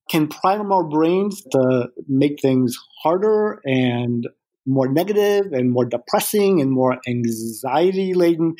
can 0.08 0.28
prime 0.28 0.70
our 0.70 0.84
brains 0.84 1.42
to 1.52 1.88
make 2.08 2.40
things 2.40 2.76
harder 3.02 3.60
and 3.64 4.28
more 4.66 4.88
negative 4.88 5.52
and 5.52 5.70
more 5.70 5.84
depressing 5.84 6.60
and 6.60 6.70
more 6.70 6.98
anxiety 7.08 8.14
laden. 8.14 8.54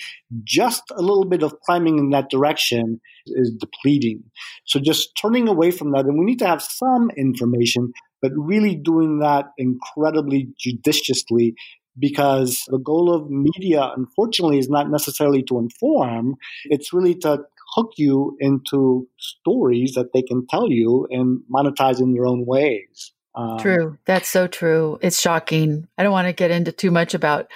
Just 0.45 0.85
a 0.91 1.03
little 1.03 1.25
bit 1.25 1.43
of 1.43 1.61
priming 1.63 1.99
in 1.99 2.11
that 2.11 2.31
direction 2.31 3.01
is 3.27 3.53
depleting. 3.53 4.23
So 4.65 4.81
just 4.81 5.11
turning 5.21 5.49
away 5.49 5.71
from 5.71 5.93
that, 5.93 6.07
and 6.07 6.19
we 6.19 6.25
need 6.25 6.39
to 6.39 6.47
have 6.47 6.63
some 6.63 7.11
information, 7.17 7.93
but 8.23 8.33
really 8.35 8.77
doing 8.77 9.19
that 9.19 9.47
incredibly 9.59 10.49
judiciously 10.59 11.55
because 11.99 12.65
the 12.69 12.79
goal 12.79 13.13
of 13.15 13.31
media, 13.31 13.91
unfortunately, 13.97 14.59
is 14.59 14.69
not 14.69 14.91
necessarily 14.91 15.43
to 15.45 15.59
inform, 15.59 16.35
it's 16.65 16.93
really 16.93 17.15
to 17.15 17.41
hook 17.75 17.93
you 17.97 18.37
into 18.39 19.09
stories 19.19 19.93
that 19.95 20.13
they 20.13 20.23
can 20.23 20.47
tell 20.47 20.71
you 20.71 21.07
and 21.11 21.41
monetize 21.53 22.01
in 22.01 22.13
their 22.13 22.27
own 22.27 22.45
ways. 22.47 23.13
Um, 23.37 23.59
true. 23.59 23.99
That's 24.07 24.29
so 24.29 24.47
true. 24.47 24.99
It's 25.03 25.21
shocking. 25.21 25.87
I 25.99 26.03
don't 26.03 26.13
want 26.13 26.27
to 26.27 26.33
get 26.33 26.51
into 26.51 26.73
too 26.73 26.91
much 26.91 27.15
about 27.15 27.51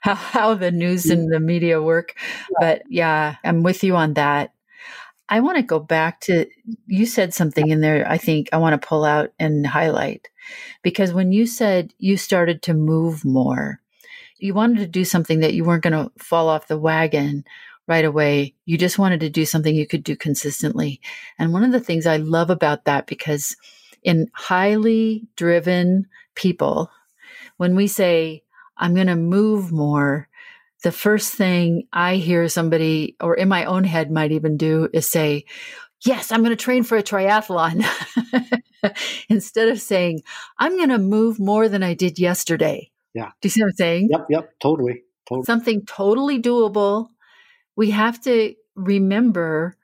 how, 0.00 0.14
how 0.14 0.54
the 0.54 0.70
news 0.70 1.06
and 1.06 1.32
the 1.32 1.40
media 1.40 1.80
work, 1.80 2.14
yeah. 2.16 2.56
but 2.60 2.82
yeah, 2.88 3.36
I'm 3.42 3.62
with 3.62 3.82
you 3.82 3.96
on 3.96 4.14
that. 4.14 4.52
I 5.28 5.40
want 5.40 5.56
to 5.56 5.62
go 5.62 5.78
back 5.78 6.20
to 6.22 6.46
you 6.86 7.06
said 7.06 7.32
something 7.32 7.70
in 7.70 7.80
there 7.80 8.06
I 8.06 8.18
think 8.18 8.50
I 8.52 8.58
want 8.58 8.80
to 8.80 8.86
pull 8.86 9.02
out 9.02 9.32
and 9.38 9.66
highlight 9.66 10.28
because 10.82 11.14
when 11.14 11.32
you 11.32 11.46
said 11.46 11.94
you 11.98 12.18
started 12.18 12.60
to 12.62 12.74
move 12.74 13.24
more, 13.24 13.80
you 14.38 14.52
wanted 14.52 14.78
to 14.78 14.86
do 14.86 15.06
something 15.06 15.40
that 15.40 15.54
you 15.54 15.64
weren't 15.64 15.84
going 15.84 15.92
to 15.92 16.12
fall 16.18 16.48
off 16.48 16.68
the 16.68 16.76
wagon 16.76 17.44
right 17.88 18.04
away. 18.04 18.54
You 18.66 18.76
just 18.76 18.98
wanted 18.98 19.20
to 19.20 19.30
do 19.30 19.46
something 19.46 19.74
you 19.74 19.86
could 19.86 20.04
do 20.04 20.16
consistently. 20.16 21.00
And 21.38 21.52
one 21.52 21.64
of 21.64 21.72
the 21.72 21.80
things 21.80 22.06
I 22.06 22.16
love 22.18 22.50
about 22.50 22.84
that 22.84 23.06
because 23.06 23.56
in 24.02 24.30
highly 24.34 25.26
driven 25.36 26.06
people, 26.34 26.90
when 27.56 27.76
we 27.76 27.86
say, 27.86 28.42
I'm 28.76 28.94
going 28.94 29.06
to 29.06 29.16
move 29.16 29.72
more, 29.72 30.28
the 30.82 30.92
first 30.92 31.34
thing 31.34 31.86
I 31.92 32.16
hear 32.16 32.48
somebody 32.48 33.16
or 33.20 33.34
in 33.34 33.48
my 33.48 33.64
own 33.64 33.84
head 33.84 34.10
might 34.10 34.32
even 34.32 34.56
do 34.56 34.88
is 34.92 35.08
say, 35.08 35.44
Yes, 36.04 36.32
I'm 36.32 36.40
going 36.40 36.50
to 36.50 36.56
train 36.56 36.82
for 36.82 36.98
a 36.98 37.02
triathlon. 37.02 37.86
Instead 39.28 39.68
of 39.68 39.80
saying, 39.80 40.22
I'm 40.58 40.76
going 40.76 40.88
to 40.88 40.98
move 40.98 41.38
more 41.38 41.68
than 41.68 41.84
I 41.84 41.94
did 41.94 42.18
yesterday. 42.18 42.90
Yeah. 43.14 43.30
Do 43.40 43.46
you 43.46 43.50
see 43.50 43.62
what 43.62 43.68
I'm 43.68 43.76
saying? 43.76 44.08
Yep, 44.10 44.26
yep, 44.28 44.50
totally. 44.60 45.04
totally. 45.28 45.44
Something 45.44 45.86
totally 45.86 46.42
doable. 46.42 47.10
We 47.76 47.90
have 47.90 48.20
to 48.22 48.54
remember 48.74 49.76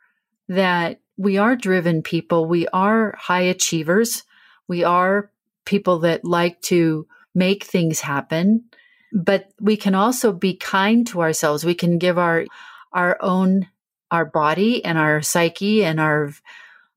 that 0.48 1.00
we 1.18 1.36
are 1.36 1.56
driven 1.56 2.02
people. 2.02 2.46
We 2.46 2.68
are 2.68 3.14
high 3.18 3.42
achievers. 3.42 4.22
We 4.68 4.84
are 4.84 5.30
people 5.66 5.98
that 6.00 6.24
like 6.24 6.62
to 6.62 7.06
make 7.34 7.64
things 7.64 8.00
happen, 8.00 8.64
but 9.12 9.50
we 9.60 9.76
can 9.76 9.94
also 9.94 10.32
be 10.32 10.56
kind 10.56 11.06
to 11.08 11.20
ourselves. 11.20 11.64
We 11.64 11.74
can 11.74 11.98
give 11.98 12.18
our, 12.18 12.46
our 12.92 13.18
own, 13.20 13.68
our 14.10 14.24
body 14.24 14.84
and 14.84 14.96
our 14.96 15.20
psyche 15.20 15.84
and 15.84 16.00
our, 16.00 16.32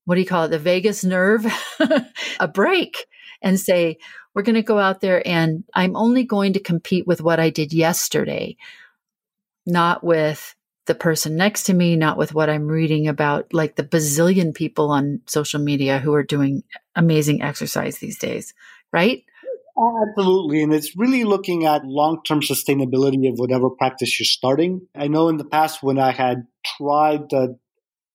what 0.05 0.15
do 0.15 0.21
you 0.21 0.27
call 0.27 0.45
it? 0.45 0.49
The 0.49 0.59
vagus 0.59 1.03
nerve, 1.03 1.45
a 2.39 2.47
break 2.47 3.07
and 3.41 3.59
say, 3.59 3.97
we're 4.35 4.43
going 4.43 4.55
to 4.55 4.61
go 4.61 4.77
out 4.77 5.01
there 5.01 5.27
and 5.27 5.63
I'm 5.73 5.95
only 5.95 6.23
going 6.23 6.53
to 6.53 6.59
compete 6.59 7.07
with 7.07 7.21
what 7.21 7.39
I 7.39 7.49
did 7.49 7.73
yesterday, 7.73 8.55
not 9.65 10.03
with 10.03 10.55
the 10.88 10.95
person 10.95 11.35
next 11.35 11.63
to 11.63 11.73
me, 11.73 11.95
not 11.95 12.17
with 12.17 12.33
what 12.33 12.50
I'm 12.50 12.67
reading 12.67 13.07
about, 13.07 13.53
like 13.53 13.75
the 13.75 13.83
bazillion 13.83 14.53
people 14.53 14.89
on 14.89 15.21
social 15.27 15.59
media 15.59 16.00
who 16.00 16.13
are 16.13 16.23
doing 16.23 16.63
amazing 16.95 17.41
exercise 17.41 18.00
these 18.00 18.17
days, 18.17 18.53
right? 18.91 19.23
Absolutely. 19.77 20.61
And 20.61 20.73
it's 20.73 20.97
really 20.97 21.23
looking 21.23 21.65
at 21.65 21.85
long 21.85 22.21
term 22.27 22.41
sustainability 22.41 23.29
of 23.31 23.39
whatever 23.39 23.69
practice 23.69 24.19
you're 24.19 24.25
starting. 24.25 24.88
I 24.95 25.07
know 25.07 25.29
in 25.29 25.38
the 25.38 25.45
past 25.45 25.81
when 25.81 25.97
I 25.97 26.11
had 26.11 26.45
tried 26.77 27.29
to 27.29 27.55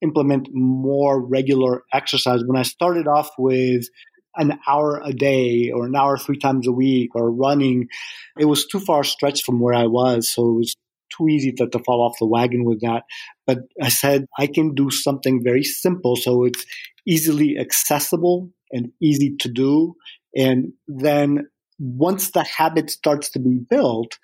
implement 0.02 0.48
more 0.52 1.20
regular 1.20 1.82
exercise, 1.92 2.42
when 2.44 2.58
I 2.58 2.62
started 2.62 3.06
off 3.06 3.30
with 3.38 3.86
an 4.36 4.58
hour 4.68 5.00
a 5.02 5.12
day 5.12 5.70
or 5.70 5.86
an 5.86 5.96
hour 5.96 6.18
three 6.18 6.38
times 6.38 6.66
a 6.66 6.72
week 6.72 7.14
or 7.14 7.30
running. 7.30 7.88
It 8.38 8.44
was 8.44 8.66
too 8.66 8.80
far 8.80 9.02
stretched 9.02 9.44
from 9.44 9.60
where 9.60 9.74
I 9.74 9.86
was. 9.86 10.28
So 10.28 10.50
it 10.50 10.54
was 10.54 10.76
too 11.16 11.28
easy 11.28 11.52
to, 11.52 11.68
to 11.68 11.78
fall 11.80 12.02
off 12.02 12.18
the 12.18 12.26
wagon 12.26 12.64
with 12.64 12.80
that. 12.80 13.02
But 13.46 13.58
I 13.82 13.88
said, 13.88 14.26
I 14.38 14.46
can 14.46 14.74
do 14.74 14.90
something 14.90 15.42
very 15.42 15.62
simple. 15.62 16.16
So 16.16 16.44
it's 16.44 16.64
easily 17.06 17.58
accessible 17.58 18.50
and 18.72 18.92
easy 19.00 19.36
to 19.40 19.48
do. 19.48 19.94
And 20.34 20.72
then 20.88 21.48
once 21.78 22.30
the 22.30 22.42
habit 22.42 22.90
starts 22.90 23.30
to 23.30 23.38
be 23.38 23.58
built, 23.58 24.18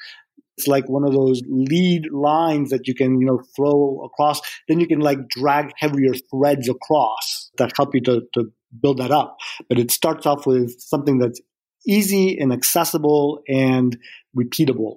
it's 0.58 0.66
like 0.66 0.88
one 0.88 1.04
of 1.04 1.12
those 1.12 1.40
lead 1.48 2.10
lines 2.12 2.70
that 2.70 2.86
you 2.86 2.94
can, 2.94 3.20
you 3.20 3.26
know, 3.26 3.42
throw 3.56 4.02
across. 4.04 4.40
Then 4.68 4.80
you 4.80 4.86
can 4.86 5.00
like 5.00 5.28
drag 5.28 5.72
heavier 5.78 6.14
threads 6.30 6.68
across 6.68 7.50
that 7.58 7.72
help 7.76 7.94
you 7.94 8.00
to, 8.02 8.22
to 8.34 8.52
build 8.80 8.98
that 8.98 9.10
up. 9.10 9.38
But 9.68 9.78
it 9.78 9.90
starts 9.90 10.26
off 10.26 10.46
with 10.46 10.78
something 10.78 11.18
that's 11.18 11.40
easy 11.86 12.38
and 12.38 12.52
accessible 12.52 13.42
and 13.48 13.96
repeatable. 14.36 14.96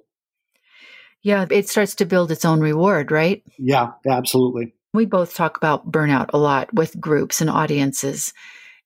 Yeah, 1.25 1.47
it 1.49 1.67
starts 1.67 1.95
to 1.95 2.05
build 2.05 2.29
its 2.29 2.45
own 2.45 2.59
reward, 2.59 3.09
right? 3.09 3.41
Yeah, 3.57 3.93
absolutely. 4.07 4.75
We 4.93 5.05
both 5.05 5.33
talk 5.33 5.57
about 5.57 5.91
burnout 5.91 6.29
a 6.33 6.37
lot 6.37 6.71
with 6.71 7.01
groups 7.01 7.41
and 7.41 7.49
audiences. 7.49 8.31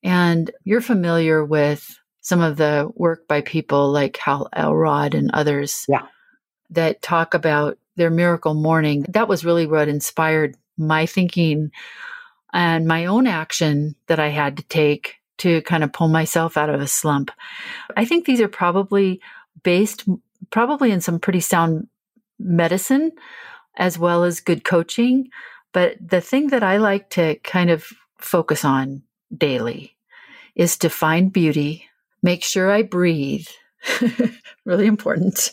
And 0.03 0.49
you're 0.63 0.79
familiar 0.79 1.43
with 1.43 1.99
some 2.21 2.39
of 2.39 2.55
the 2.55 2.89
work 2.95 3.27
by 3.27 3.41
people 3.41 3.91
like 3.91 4.15
Hal 4.15 4.47
Elrod 4.53 5.15
and 5.15 5.31
others 5.31 5.85
yeah. 5.89 6.03
that 6.69 7.01
talk 7.01 7.33
about 7.33 7.77
their 7.97 8.09
miracle 8.09 8.53
morning. 8.53 9.05
That 9.09 9.27
was 9.27 9.43
really 9.43 9.67
what 9.67 9.89
inspired 9.89 10.55
my 10.77 11.07
thinking 11.07 11.71
and 12.53 12.87
my 12.87 13.07
own 13.07 13.27
action 13.27 13.95
that 14.07 14.21
I 14.21 14.29
had 14.29 14.55
to 14.55 14.63
take 14.63 15.15
to 15.39 15.61
kind 15.63 15.83
of 15.83 15.91
pull 15.91 16.07
myself 16.07 16.55
out 16.55 16.69
of 16.69 16.79
a 16.79 16.87
slump. 16.87 17.31
I 17.97 18.05
think 18.05 18.23
these 18.23 18.39
are 18.39 18.47
probably 18.47 19.19
based 19.61 20.05
probably 20.51 20.91
in 20.91 21.01
some 21.01 21.19
pretty 21.19 21.41
sound 21.41 21.89
medicine 22.39 23.11
as 23.75 23.97
well 23.97 24.23
as 24.23 24.39
good 24.39 24.63
coaching. 24.63 25.29
But 25.71 25.95
the 26.01 26.21
thing 26.21 26.47
that 26.47 26.63
I 26.63 26.77
like 26.77 27.09
to 27.11 27.35
kind 27.43 27.69
of 27.69 27.85
focus 28.17 28.65
on 28.65 29.03
daily 29.35 29.95
is 30.55 30.77
to 30.77 30.89
find 30.89 31.31
beauty, 31.31 31.85
make 32.21 32.43
sure 32.43 32.71
I 32.71 32.83
breathe, 32.83 33.47
really 34.65 34.87
important. 34.87 35.51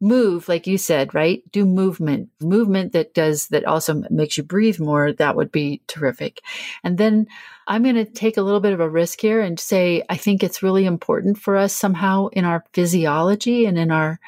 Move, 0.00 0.48
like 0.48 0.68
you 0.68 0.78
said, 0.78 1.12
right? 1.12 1.42
Do 1.50 1.66
movement, 1.66 2.30
movement 2.40 2.92
that 2.92 3.14
does, 3.14 3.48
that 3.48 3.64
also 3.64 4.04
makes 4.10 4.38
you 4.38 4.44
breathe 4.44 4.78
more. 4.78 5.12
That 5.12 5.34
would 5.34 5.50
be 5.50 5.82
terrific. 5.88 6.40
And 6.84 6.98
then 6.98 7.26
I'm 7.66 7.82
going 7.82 7.96
to 7.96 8.04
take 8.04 8.36
a 8.36 8.42
little 8.42 8.60
bit 8.60 8.72
of 8.72 8.78
a 8.78 8.88
risk 8.88 9.20
here 9.20 9.40
and 9.40 9.58
say, 9.58 10.04
I 10.08 10.16
think 10.16 10.44
it's 10.44 10.62
really 10.62 10.86
important 10.86 11.36
for 11.36 11.56
us 11.56 11.72
somehow 11.72 12.28
in 12.28 12.44
our 12.44 12.64
physiology 12.72 13.66
and 13.66 13.76
in 13.76 13.90
our 13.90 14.20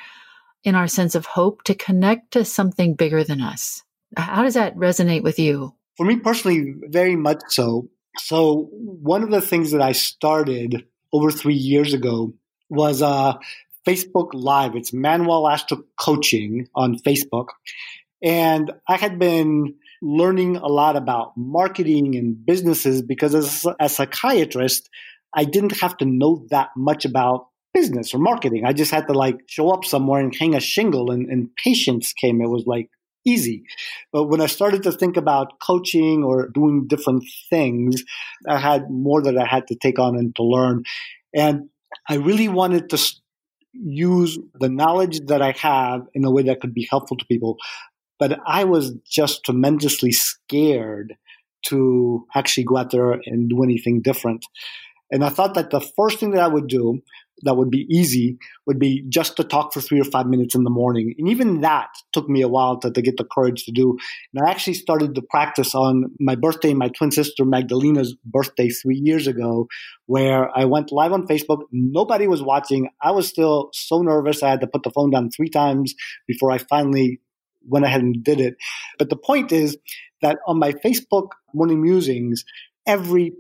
in 0.64 0.74
our 0.74 0.88
sense 0.88 1.14
of 1.14 1.26
hope 1.26 1.62
to 1.64 1.74
connect 1.74 2.32
to 2.32 2.44
something 2.44 2.94
bigger 2.94 3.24
than 3.24 3.40
us. 3.40 3.82
How 4.16 4.42
does 4.42 4.54
that 4.54 4.76
resonate 4.76 5.22
with 5.22 5.38
you? 5.38 5.74
For 5.96 6.06
me 6.06 6.16
personally, 6.16 6.74
very 6.88 7.16
much 7.16 7.42
so. 7.48 7.88
So, 8.18 8.68
one 8.72 9.22
of 9.22 9.30
the 9.30 9.40
things 9.40 9.70
that 9.70 9.82
I 9.82 9.92
started 9.92 10.84
over 11.12 11.30
three 11.30 11.54
years 11.54 11.94
ago 11.94 12.34
was 12.68 13.02
uh, 13.02 13.34
Facebook 13.86 14.30
Live. 14.32 14.76
It's 14.76 14.92
Manuel 14.92 15.44
Astruc 15.44 15.82
Coaching 15.98 16.68
on 16.74 16.98
Facebook. 16.98 17.48
And 18.22 18.72
I 18.88 18.96
had 18.96 19.18
been 19.18 19.74
learning 20.02 20.56
a 20.56 20.66
lot 20.66 20.96
about 20.96 21.36
marketing 21.36 22.16
and 22.16 22.44
businesses 22.44 23.02
because 23.02 23.34
as 23.34 23.66
a 23.78 23.88
psychiatrist, 23.88 24.88
I 25.34 25.44
didn't 25.44 25.80
have 25.80 25.96
to 25.98 26.04
know 26.04 26.46
that 26.50 26.70
much 26.76 27.04
about 27.04 27.48
business 27.72 28.14
or 28.14 28.18
marketing. 28.18 28.64
I 28.64 28.72
just 28.72 28.90
had 28.90 29.06
to 29.08 29.12
like 29.12 29.40
show 29.46 29.70
up 29.70 29.84
somewhere 29.84 30.20
and 30.20 30.34
hang 30.34 30.54
a 30.54 30.60
shingle 30.60 31.10
and, 31.10 31.28
and 31.28 31.50
patients 31.62 32.12
came. 32.12 32.40
It 32.40 32.48
was 32.48 32.64
like 32.66 32.90
easy. 33.24 33.64
But 34.12 34.24
when 34.24 34.40
I 34.40 34.46
started 34.46 34.82
to 34.84 34.92
think 34.92 35.16
about 35.16 35.60
coaching 35.60 36.24
or 36.24 36.48
doing 36.48 36.86
different 36.88 37.24
things, 37.48 38.02
I 38.48 38.58
had 38.58 38.90
more 38.90 39.22
that 39.22 39.36
I 39.36 39.46
had 39.46 39.66
to 39.68 39.76
take 39.76 39.98
on 39.98 40.16
and 40.16 40.34
to 40.36 40.42
learn. 40.42 40.84
And 41.34 41.68
I 42.08 42.16
really 42.16 42.48
wanted 42.48 42.90
to 42.90 43.14
use 43.72 44.38
the 44.58 44.68
knowledge 44.68 45.20
that 45.26 45.42
I 45.42 45.52
have 45.52 46.02
in 46.14 46.24
a 46.24 46.30
way 46.30 46.42
that 46.44 46.60
could 46.60 46.74
be 46.74 46.88
helpful 46.90 47.16
to 47.16 47.26
people. 47.26 47.56
But 48.18 48.38
I 48.46 48.64
was 48.64 48.94
just 49.08 49.44
tremendously 49.44 50.12
scared 50.12 51.16
to 51.66 52.26
actually 52.34 52.64
go 52.64 52.78
out 52.78 52.90
there 52.90 53.12
and 53.12 53.48
do 53.48 53.62
anything 53.62 54.02
different. 54.02 54.44
And 55.10 55.24
I 55.24 55.28
thought 55.28 55.54
that 55.54 55.70
the 55.70 55.80
first 55.80 56.18
thing 56.18 56.32
that 56.32 56.42
I 56.42 56.48
would 56.48 56.68
do 56.68 57.02
that 57.42 57.56
would 57.56 57.70
be 57.70 57.86
easy 57.90 58.38
would 58.66 58.78
be 58.78 59.04
just 59.08 59.36
to 59.36 59.44
talk 59.44 59.72
for 59.72 59.80
three 59.80 60.00
or 60.00 60.04
five 60.04 60.26
minutes 60.26 60.54
in 60.54 60.64
the 60.64 60.70
morning. 60.70 61.14
And 61.18 61.28
even 61.28 61.60
that 61.62 61.88
took 62.12 62.28
me 62.28 62.42
a 62.42 62.48
while 62.48 62.78
to, 62.80 62.90
to 62.90 63.02
get 63.02 63.16
the 63.16 63.24
courage 63.24 63.64
to 63.64 63.72
do. 63.72 63.96
And 64.34 64.46
I 64.46 64.50
actually 64.50 64.74
started 64.74 65.14
to 65.14 65.22
practice 65.22 65.74
on 65.74 66.12
my 66.18 66.34
birthday, 66.34 66.74
my 66.74 66.88
twin 66.88 67.10
sister 67.10 67.44
Magdalena's 67.44 68.16
birthday 68.24 68.68
three 68.68 69.00
years 69.02 69.26
ago, 69.26 69.68
where 70.06 70.56
I 70.56 70.64
went 70.64 70.92
live 70.92 71.12
on 71.12 71.26
Facebook. 71.26 71.62
Nobody 71.72 72.26
was 72.26 72.42
watching. 72.42 72.88
I 73.02 73.12
was 73.12 73.28
still 73.28 73.70
so 73.72 74.02
nervous. 74.02 74.42
I 74.42 74.50
had 74.50 74.60
to 74.60 74.66
put 74.66 74.82
the 74.82 74.90
phone 74.90 75.10
down 75.10 75.30
three 75.30 75.48
times 75.48 75.94
before 76.26 76.50
I 76.50 76.58
finally 76.58 77.20
went 77.66 77.84
ahead 77.84 78.02
and 78.02 78.22
did 78.22 78.40
it. 78.40 78.54
But 78.98 79.10
the 79.10 79.16
point 79.16 79.52
is 79.52 79.76
that 80.22 80.38
on 80.46 80.58
my 80.58 80.72
Facebook 80.72 81.28
morning 81.54 81.82
musings, 81.82 82.44
every 82.86 83.32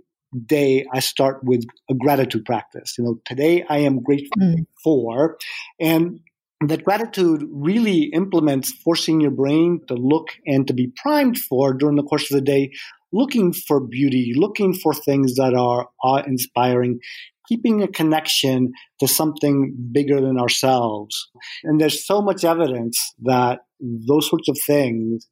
day 0.46 0.86
I 0.92 1.00
start 1.00 1.40
with 1.42 1.64
a 1.88 1.94
gratitude 1.94 2.44
practice. 2.44 2.94
You 2.98 3.04
know, 3.04 3.20
today 3.24 3.64
I 3.68 3.78
am 3.78 4.02
grateful 4.02 4.40
mm. 4.40 4.66
for, 4.82 5.36
and 5.78 6.20
that 6.66 6.84
gratitude 6.84 7.42
really 7.50 8.10
implements 8.12 8.72
forcing 8.72 9.20
your 9.20 9.30
brain 9.30 9.80
to 9.88 9.94
look 9.94 10.28
and 10.46 10.66
to 10.66 10.74
be 10.74 10.92
primed 11.02 11.38
for 11.38 11.72
during 11.72 11.96
the 11.96 12.02
course 12.02 12.30
of 12.30 12.34
the 12.34 12.44
day, 12.44 12.70
looking 13.12 13.52
for 13.52 13.80
beauty, 13.80 14.32
looking 14.36 14.74
for 14.74 14.92
things 14.92 15.36
that 15.36 15.54
are 15.54 15.88
awe 16.04 16.22
inspiring, 16.26 17.00
keeping 17.48 17.82
a 17.82 17.88
connection 17.88 18.72
to 19.00 19.08
something 19.08 19.74
bigger 19.90 20.20
than 20.20 20.38
ourselves. 20.38 21.30
And 21.64 21.80
there's 21.80 22.06
so 22.06 22.20
much 22.20 22.44
evidence 22.44 23.14
that 23.22 23.60
those 23.80 24.28
sorts 24.28 24.48
of 24.48 24.58
things 24.66 25.26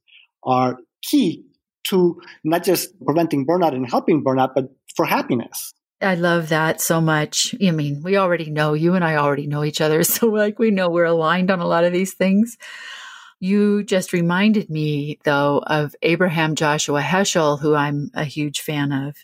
are 0.44 0.78
key 1.02 1.44
to 1.88 2.20
not 2.44 2.64
just 2.64 2.88
preventing 3.04 3.46
burnout 3.46 3.74
and 3.74 3.88
helping 3.88 4.24
burnout, 4.24 4.50
but 4.54 4.64
for 4.96 5.04
happiness. 5.06 5.74
I 6.00 6.14
love 6.14 6.50
that 6.50 6.80
so 6.80 7.00
much. 7.00 7.54
I 7.60 7.72
mean, 7.72 8.02
we 8.04 8.16
already 8.16 8.50
know, 8.50 8.74
you 8.74 8.94
and 8.94 9.04
I 9.04 9.16
already 9.16 9.46
know 9.46 9.64
each 9.64 9.80
other. 9.80 10.02
So, 10.04 10.28
like, 10.28 10.58
we 10.58 10.70
know 10.70 10.88
we're 10.88 11.04
aligned 11.04 11.50
on 11.50 11.60
a 11.60 11.66
lot 11.66 11.84
of 11.84 11.92
these 11.92 12.14
things. 12.14 12.56
You 13.40 13.82
just 13.84 14.12
reminded 14.12 14.70
me, 14.70 15.18
though, 15.24 15.62
of 15.66 15.94
Abraham 16.02 16.54
Joshua 16.54 17.00
Heschel, 17.00 17.60
who 17.60 17.74
I'm 17.74 18.10
a 18.14 18.24
huge 18.24 18.60
fan 18.60 18.92
of. 18.92 19.16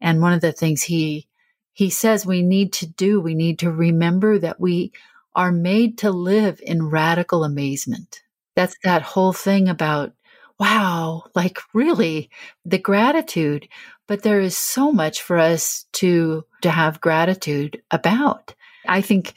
And 0.00 0.20
one 0.20 0.32
of 0.32 0.40
the 0.40 0.52
things 0.52 0.82
he 0.82 1.26
he 1.72 1.90
says 1.90 2.24
we 2.24 2.42
need 2.42 2.72
to 2.74 2.86
do, 2.86 3.20
we 3.20 3.34
need 3.34 3.58
to 3.58 3.70
remember 3.70 4.38
that 4.38 4.60
we 4.60 4.92
are 5.34 5.50
made 5.50 5.98
to 5.98 6.10
live 6.10 6.60
in 6.62 6.88
radical 6.88 7.42
amazement. 7.42 8.22
That's 8.54 8.76
that 8.84 9.02
whole 9.02 9.32
thing 9.32 9.68
about 9.68 10.12
wow, 10.58 11.24
like 11.34 11.58
really 11.72 12.30
the 12.64 12.78
gratitude. 12.78 13.68
But 14.06 14.22
there 14.22 14.40
is 14.40 14.56
so 14.56 14.92
much 14.92 15.22
for 15.22 15.38
us 15.38 15.86
to, 15.94 16.44
to 16.62 16.70
have 16.70 17.00
gratitude 17.00 17.82
about. 17.90 18.54
I 18.86 19.00
think 19.00 19.34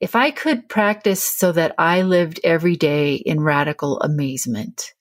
if 0.00 0.16
I 0.16 0.30
could 0.30 0.68
practice 0.68 1.22
so 1.22 1.52
that 1.52 1.74
I 1.78 2.02
lived 2.02 2.40
every 2.42 2.76
day 2.76 3.14
in 3.14 3.40
radical 3.40 4.00
amazement, 4.00 4.94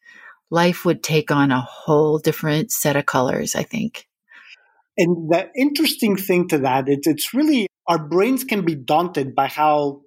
life 0.49 0.85
would 0.85 1.03
take 1.03 1.31
on 1.31 1.51
a 1.51 1.61
whole 1.61 2.19
different 2.19 2.71
set 2.71 2.95
of 2.95 3.05
colors, 3.05 3.55
I 3.55 3.63
think. 3.63 4.07
And 4.97 5.31
the 5.31 5.49
interesting 5.55 6.17
thing 6.17 6.49
to 6.49 6.57
that, 6.59 6.89
it's, 6.89 7.07
it's 7.07 7.33
really 7.33 7.67
our 7.87 7.97
brains 7.97 8.43
can 8.43 8.65
be 8.65 8.75
daunted 8.75 9.33
by 9.33 9.47
how 9.47 10.01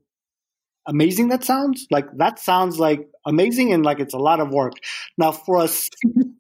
amazing 0.86 1.28
that 1.28 1.44
sounds. 1.44 1.86
Like 1.90 2.06
that 2.16 2.38
sounds 2.38 2.78
like 2.78 3.08
amazing 3.26 3.72
and 3.72 3.84
like 3.84 4.00
it's 4.00 4.14
a 4.14 4.18
lot 4.18 4.40
of 4.40 4.50
work. 4.50 4.74
Now, 5.18 5.32
for 5.32 5.62
a 5.62 5.68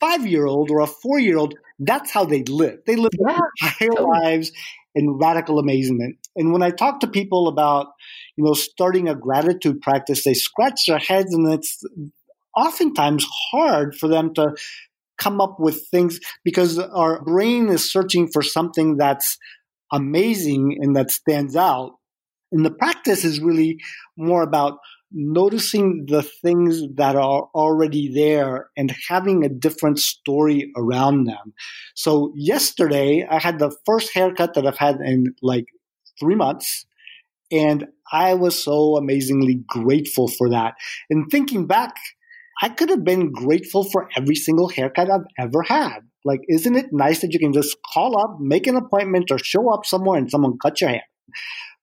five 0.00 0.26
year 0.26 0.46
old 0.46 0.70
or 0.70 0.80
a 0.80 0.86
four 0.86 1.18
year 1.18 1.38
old, 1.38 1.54
that's 1.78 2.10
how 2.10 2.24
they 2.24 2.42
live. 2.44 2.80
They 2.86 2.96
live 2.96 3.12
yeah, 3.18 3.38
their 3.78 3.88
entire 3.88 4.06
lives 4.06 4.52
in 4.94 5.18
radical 5.18 5.58
amazement. 5.58 6.16
And 6.36 6.52
when 6.52 6.62
I 6.62 6.70
talk 6.70 7.00
to 7.00 7.06
people 7.06 7.48
about, 7.48 7.88
you 8.36 8.44
know, 8.44 8.54
starting 8.54 9.08
a 9.08 9.14
gratitude 9.14 9.80
practice, 9.80 10.24
they 10.24 10.34
scratch 10.34 10.86
their 10.86 10.98
heads 10.98 11.34
and 11.34 11.50
it's 11.52 11.82
oftentimes 12.56 13.26
hard 13.50 13.94
for 13.94 14.08
them 14.08 14.34
to 14.34 14.54
come 15.18 15.40
up 15.40 15.58
with 15.58 15.86
things 15.88 16.20
because 16.44 16.78
our 16.78 17.22
brain 17.22 17.68
is 17.68 17.90
searching 17.90 18.28
for 18.28 18.42
something 18.42 18.96
that's 18.96 19.38
amazing 19.92 20.78
and 20.80 20.96
that 20.96 21.10
stands 21.10 21.54
out 21.54 21.92
and 22.52 22.64
the 22.64 22.70
practice 22.70 23.24
is 23.24 23.40
really 23.40 23.78
more 24.16 24.42
about 24.42 24.78
noticing 25.10 26.06
the 26.06 26.22
things 26.22 26.82
that 26.94 27.16
are 27.16 27.48
already 27.54 28.12
there 28.14 28.70
and 28.76 28.94
having 29.08 29.44
a 29.44 29.48
different 29.48 29.98
story 29.98 30.72
around 30.76 31.24
them. 31.24 31.52
So 31.94 32.32
yesterday 32.34 33.26
I 33.28 33.38
had 33.38 33.58
the 33.58 33.74
first 33.84 34.14
haircut 34.14 34.54
that 34.54 34.66
I've 34.66 34.78
had 34.78 34.96
in 35.04 35.34
like 35.42 35.66
three 36.18 36.34
months. 36.34 36.86
And 37.50 37.88
I 38.10 38.34
was 38.34 38.62
so 38.62 38.96
amazingly 38.96 39.62
grateful 39.66 40.28
for 40.28 40.48
that. 40.50 40.74
And 41.10 41.30
thinking 41.30 41.66
back, 41.66 41.94
I 42.62 42.70
could 42.70 42.88
have 42.88 43.04
been 43.04 43.32
grateful 43.32 43.84
for 43.84 44.08
every 44.16 44.36
single 44.36 44.68
haircut 44.68 45.10
I've 45.10 45.26
ever 45.38 45.62
had. 45.62 46.00
Like, 46.24 46.40
isn't 46.48 46.76
it 46.76 46.86
nice 46.92 47.20
that 47.20 47.32
you 47.32 47.38
can 47.38 47.52
just 47.52 47.76
call 47.92 48.18
up, 48.18 48.38
make 48.40 48.66
an 48.66 48.76
appointment, 48.76 49.30
or 49.30 49.38
show 49.38 49.68
up 49.74 49.84
somewhere 49.84 50.18
and 50.18 50.30
someone 50.30 50.58
cut 50.62 50.80
your 50.80 50.90
hair? 50.90 51.02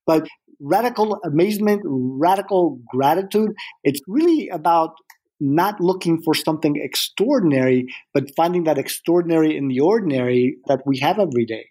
But 0.07 0.27
radical 0.59 1.19
amazement, 1.23 1.81
radical 1.85 2.79
gratitude, 2.89 3.53
it's 3.83 4.01
really 4.07 4.49
about 4.49 4.95
not 5.39 5.79
looking 5.79 6.21
for 6.21 6.33
something 6.33 6.75
extraordinary, 6.75 7.87
but 8.13 8.35
finding 8.35 8.65
that 8.65 8.77
extraordinary 8.77 9.55
in 9.55 9.67
the 9.67 9.79
ordinary 9.79 10.57
that 10.67 10.81
we 10.85 10.99
have 10.99 11.17
every 11.17 11.45
day. 11.45 11.67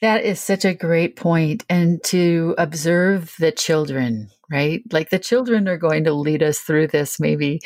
That 0.00 0.24
is 0.24 0.40
such 0.40 0.64
a 0.64 0.74
great 0.74 1.16
point. 1.16 1.64
And 1.68 2.02
to 2.04 2.54
observe 2.58 3.34
the 3.38 3.52
children, 3.52 4.30
right? 4.50 4.82
Like 4.92 5.10
the 5.10 5.18
children 5.18 5.68
are 5.68 5.78
going 5.78 6.04
to 6.04 6.12
lead 6.12 6.42
us 6.42 6.58
through 6.58 6.88
this, 6.88 7.18
maybe. 7.18 7.60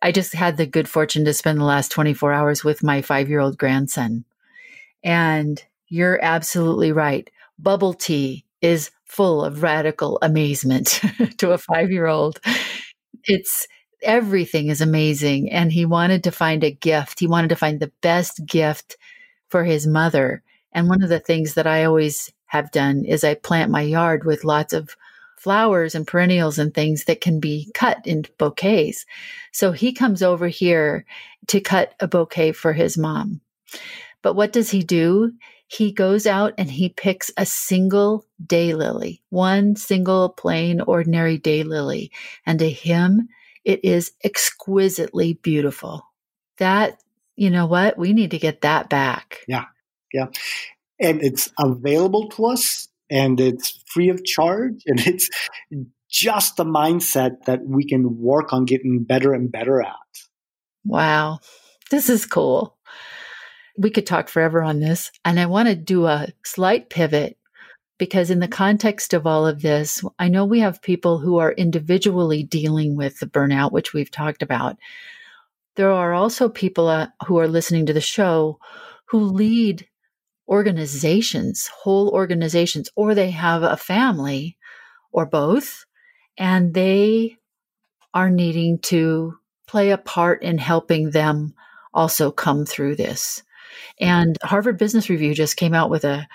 I 0.00 0.12
just 0.12 0.34
had 0.34 0.56
the 0.56 0.66
good 0.66 0.88
fortune 0.88 1.24
to 1.24 1.34
spend 1.34 1.58
the 1.58 1.64
last 1.64 1.90
24 1.90 2.32
hours 2.32 2.64
with 2.64 2.82
my 2.82 3.02
five 3.02 3.28
year 3.28 3.40
old 3.40 3.58
grandson. 3.58 4.24
And 5.02 5.62
you're 5.88 6.22
absolutely 6.22 6.92
right. 6.92 7.28
Bubble 7.58 7.94
tea 7.94 8.44
is 8.62 8.90
full 9.10 9.44
of 9.44 9.62
radical 9.62 10.18
amazement 10.22 11.00
to 11.38 11.50
a 11.50 11.58
five 11.58 11.90
year 11.90 12.06
old. 12.06 12.40
It's 13.24 13.66
everything 14.02 14.68
is 14.68 14.80
amazing. 14.80 15.50
And 15.50 15.72
he 15.72 15.84
wanted 15.84 16.24
to 16.24 16.30
find 16.30 16.62
a 16.62 16.70
gift. 16.70 17.18
He 17.18 17.26
wanted 17.26 17.48
to 17.48 17.56
find 17.56 17.80
the 17.80 17.92
best 18.02 18.46
gift 18.46 18.96
for 19.48 19.64
his 19.64 19.86
mother. 19.86 20.42
And 20.72 20.88
one 20.88 21.02
of 21.02 21.08
the 21.08 21.18
things 21.18 21.54
that 21.54 21.66
I 21.66 21.84
always 21.84 22.32
have 22.46 22.70
done 22.70 23.04
is 23.04 23.24
I 23.24 23.34
plant 23.34 23.70
my 23.70 23.82
yard 23.82 24.24
with 24.24 24.44
lots 24.44 24.72
of 24.72 24.96
flowers 25.36 25.94
and 25.94 26.06
perennials 26.06 26.58
and 26.58 26.72
things 26.72 27.04
that 27.04 27.20
can 27.20 27.40
be 27.40 27.70
cut 27.74 27.98
in 28.06 28.24
bouquets. 28.38 29.06
So 29.52 29.72
he 29.72 29.92
comes 29.92 30.22
over 30.22 30.48
here 30.48 31.04
to 31.48 31.60
cut 31.60 31.94
a 31.98 32.06
bouquet 32.06 32.52
for 32.52 32.72
his 32.72 32.96
mom. 32.96 33.40
But 34.22 34.34
what 34.34 34.52
does 34.52 34.70
he 34.70 34.82
do? 34.82 35.32
He 35.70 35.92
goes 35.92 36.26
out 36.26 36.54
and 36.58 36.68
he 36.68 36.88
picks 36.88 37.30
a 37.36 37.46
single 37.46 38.26
daylily, 38.44 39.20
one 39.28 39.76
single 39.76 40.28
plain 40.28 40.80
ordinary 40.80 41.38
daylily. 41.38 42.10
And 42.44 42.58
to 42.58 42.68
him, 42.68 43.28
it 43.64 43.84
is 43.84 44.10
exquisitely 44.24 45.34
beautiful. 45.34 46.02
That, 46.58 47.00
you 47.36 47.50
know 47.50 47.66
what? 47.66 47.96
We 47.96 48.12
need 48.12 48.32
to 48.32 48.38
get 48.38 48.62
that 48.62 48.90
back. 48.90 49.44
Yeah. 49.46 49.66
Yeah. 50.12 50.26
And 50.98 51.22
it's 51.22 51.48
available 51.56 52.30
to 52.30 52.46
us 52.46 52.88
and 53.08 53.38
it's 53.38 53.80
free 53.86 54.08
of 54.08 54.24
charge 54.24 54.82
and 54.86 54.98
it's 55.06 55.30
just 56.10 56.56
the 56.56 56.64
mindset 56.64 57.44
that 57.44 57.64
we 57.64 57.86
can 57.86 58.20
work 58.20 58.52
on 58.52 58.64
getting 58.64 59.04
better 59.04 59.32
and 59.32 59.52
better 59.52 59.80
at. 59.80 59.94
Wow. 60.84 61.38
This 61.92 62.10
is 62.10 62.26
cool. 62.26 62.76
We 63.78 63.90
could 63.90 64.06
talk 64.06 64.28
forever 64.28 64.62
on 64.62 64.80
this. 64.80 65.10
And 65.24 65.38
I 65.38 65.46
want 65.46 65.68
to 65.68 65.74
do 65.74 66.06
a 66.06 66.28
slight 66.44 66.90
pivot 66.90 67.36
because 67.98 68.30
in 68.30 68.40
the 68.40 68.48
context 68.48 69.12
of 69.12 69.26
all 69.26 69.46
of 69.46 69.60
this, 69.60 70.02
I 70.18 70.28
know 70.28 70.44
we 70.44 70.60
have 70.60 70.80
people 70.80 71.18
who 71.18 71.38
are 71.38 71.52
individually 71.52 72.42
dealing 72.42 72.96
with 72.96 73.18
the 73.18 73.26
burnout, 73.26 73.72
which 73.72 73.92
we've 73.92 74.10
talked 74.10 74.42
about. 74.42 74.76
There 75.76 75.90
are 75.90 76.14
also 76.14 76.48
people 76.48 76.88
uh, 76.88 77.08
who 77.26 77.38
are 77.38 77.48
listening 77.48 77.86
to 77.86 77.92
the 77.92 78.00
show 78.00 78.58
who 79.06 79.20
lead 79.20 79.86
organizations, 80.48 81.68
whole 81.68 82.08
organizations, 82.10 82.88
or 82.96 83.14
they 83.14 83.30
have 83.30 83.62
a 83.62 83.76
family 83.76 84.56
or 85.12 85.26
both, 85.26 85.84
and 86.38 86.74
they 86.74 87.36
are 88.14 88.30
needing 88.30 88.78
to 88.78 89.34
play 89.66 89.90
a 89.90 89.98
part 89.98 90.42
in 90.42 90.58
helping 90.58 91.10
them 91.10 91.54
also 91.92 92.30
come 92.30 92.64
through 92.64 92.96
this. 92.96 93.42
And 93.98 94.36
Harvard 94.42 94.78
Business 94.78 95.08
Review 95.08 95.34
just 95.34 95.56
came 95.56 95.74
out 95.74 95.90
with 95.90 96.04
a 96.04 96.26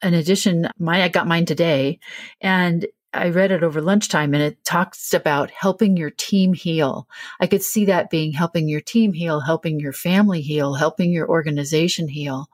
an 0.00 0.14
edition. 0.14 0.68
My 0.78 1.02
I 1.02 1.08
got 1.08 1.26
mine 1.26 1.44
today, 1.44 1.98
and 2.40 2.86
I 3.12 3.30
read 3.30 3.50
it 3.50 3.62
over 3.62 3.80
lunchtime, 3.80 4.34
and 4.34 4.42
it 4.42 4.64
talks 4.64 5.14
about 5.14 5.50
helping 5.50 5.96
your 5.96 6.10
team 6.10 6.52
heal. 6.52 7.08
I 7.40 7.46
could 7.46 7.62
see 7.62 7.86
that 7.86 8.10
being 8.10 8.32
helping 8.32 8.68
your 8.68 8.80
team 8.80 9.12
heal, 9.12 9.40
helping 9.40 9.80
your 9.80 9.92
family 9.92 10.42
heal, 10.42 10.74
helping 10.74 11.10
your 11.10 11.28
organization 11.28 12.08
heal. 12.08 12.48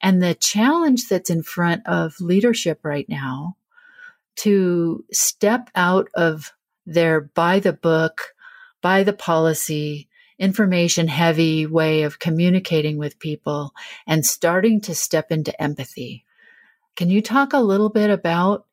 And 0.00 0.22
the 0.22 0.34
challenge 0.34 1.08
that's 1.08 1.30
in 1.30 1.42
front 1.42 1.86
of 1.86 2.20
leadership 2.20 2.80
right 2.84 3.08
now 3.08 3.56
to 4.36 5.04
step 5.12 5.70
out 5.74 6.08
of 6.14 6.52
their 6.86 7.20
by 7.20 7.60
the 7.60 7.72
book, 7.72 8.34
by 8.80 9.02
the 9.02 9.12
policy, 9.12 10.08
information 10.42 11.06
heavy 11.06 11.66
way 11.66 12.02
of 12.02 12.18
communicating 12.18 12.98
with 12.98 13.20
people 13.20 13.72
and 14.08 14.26
starting 14.26 14.80
to 14.80 14.92
step 14.92 15.30
into 15.30 15.62
empathy. 15.62 16.24
Can 16.96 17.08
you 17.08 17.22
talk 17.22 17.52
a 17.52 17.60
little 17.60 17.90
bit 17.90 18.10
about 18.10 18.66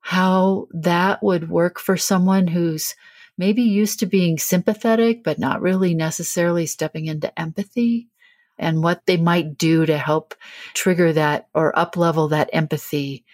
how 0.00 0.68
that 0.70 1.20
would 1.20 1.50
work 1.50 1.80
for 1.80 1.96
someone 1.96 2.46
who's 2.46 2.94
maybe 3.36 3.62
used 3.62 3.98
to 3.98 4.06
being 4.06 4.38
sympathetic, 4.38 5.24
but 5.24 5.40
not 5.40 5.60
really 5.60 5.92
necessarily 5.92 6.66
stepping 6.66 7.06
into 7.06 7.36
empathy? 7.38 8.08
And 8.56 8.80
what 8.80 9.04
they 9.06 9.16
might 9.16 9.58
do 9.58 9.84
to 9.84 9.98
help 9.98 10.36
trigger 10.72 11.12
that 11.14 11.48
or 11.52 11.76
up 11.76 11.96
level 11.96 12.28
that 12.28 12.50
empathy 12.52 13.24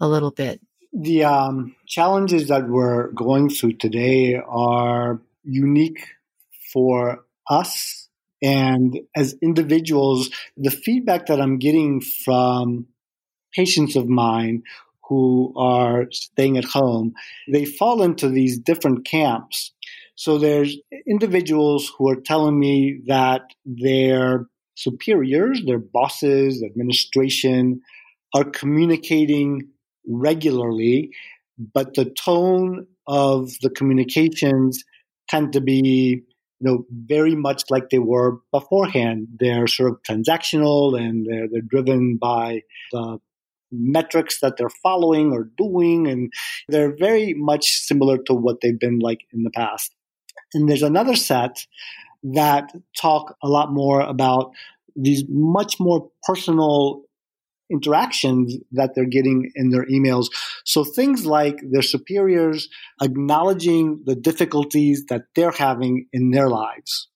a 0.00 0.08
little 0.08 0.30
bit. 0.30 0.62
The 0.94 1.24
um, 1.24 1.76
challenges 1.86 2.48
that 2.48 2.66
we're 2.66 3.08
going 3.08 3.50
through 3.50 3.74
today 3.74 4.36
are 4.36 5.20
unique 5.44 6.00
for 6.72 7.24
us. 7.48 8.08
And 8.42 9.00
as 9.16 9.34
individuals, 9.42 10.30
the 10.56 10.70
feedback 10.70 11.26
that 11.26 11.40
I'm 11.40 11.58
getting 11.58 12.00
from 12.00 12.86
patients 13.54 13.96
of 13.96 14.08
mine 14.08 14.62
who 15.08 15.52
are 15.56 16.06
staying 16.10 16.58
at 16.58 16.64
home, 16.64 17.14
they 17.50 17.64
fall 17.64 18.02
into 18.02 18.28
these 18.28 18.58
different 18.58 19.06
camps. 19.06 19.72
So 20.14 20.38
there's 20.38 20.76
individuals 21.06 21.90
who 21.96 22.10
are 22.10 22.20
telling 22.20 22.58
me 22.58 23.00
that 23.06 23.42
their 23.64 24.46
superiors, 24.76 25.62
their 25.64 25.78
bosses, 25.78 26.62
administration 26.62 27.80
are 28.34 28.44
communicating 28.44 29.68
regularly, 30.06 31.10
but 31.74 31.94
the 31.94 32.04
tone 32.04 32.86
of 33.06 33.50
the 33.62 33.70
communications 33.70 34.84
tend 35.28 35.52
to 35.54 35.60
be 35.60 36.22
you 36.60 36.70
know, 36.70 36.84
very 36.90 37.34
much 37.34 37.64
like 37.70 37.90
they 37.90 37.98
were 37.98 38.38
beforehand. 38.52 39.28
They're 39.38 39.66
sort 39.66 39.92
of 39.92 40.02
transactional 40.02 40.98
and 40.98 41.26
they're, 41.26 41.48
they're 41.50 41.60
driven 41.60 42.18
by 42.20 42.62
the 42.92 43.18
metrics 43.70 44.40
that 44.40 44.56
they're 44.56 44.70
following 44.82 45.32
or 45.32 45.50
doing, 45.56 46.06
and 46.06 46.32
they're 46.68 46.96
very 46.96 47.34
much 47.34 47.66
similar 47.66 48.18
to 48.26 48.34
what 48.34 48.60
they've 48.60 48.78
been 48.78 48.98
like 48.98 49.20
in 49.32 49.42
the 49.42 49.50
past. 49.50 49.94
And 50.54 50.68
there's 50.68 50.82
another 50.82 51.14
set 51.14 51.66
that 52.22 52.72
talk 53.00 53.36
a 53.42 53.48
lot 53.48 53.72
more 53.72 54.00
about 54.00 54.52
these 54.96 55.24
much 55.28 55.78
more 55.78 56.10
personal 56.24 57.02
interactions 57.70 58.56
that 58.72 58.94
they're 58.94 59.04
getting 59.04 59.50
in 59.54 59.70
their 59.70 59.86
emails. 59.86 60.26
So 60.64 60.84
things 60.84 61.26
like 61.26 61.58
their 61.70 61.82
superiors 61.82 62.68
acknowledging 63.02 64.02
the 64.04 64.14
difficulties 64.14 65.06
that 65.08 65.22
they're 65.34 65.50
having 65.50 66.06
in 66.12 66.30
their 66.30 66.48
lives 66.48 67.08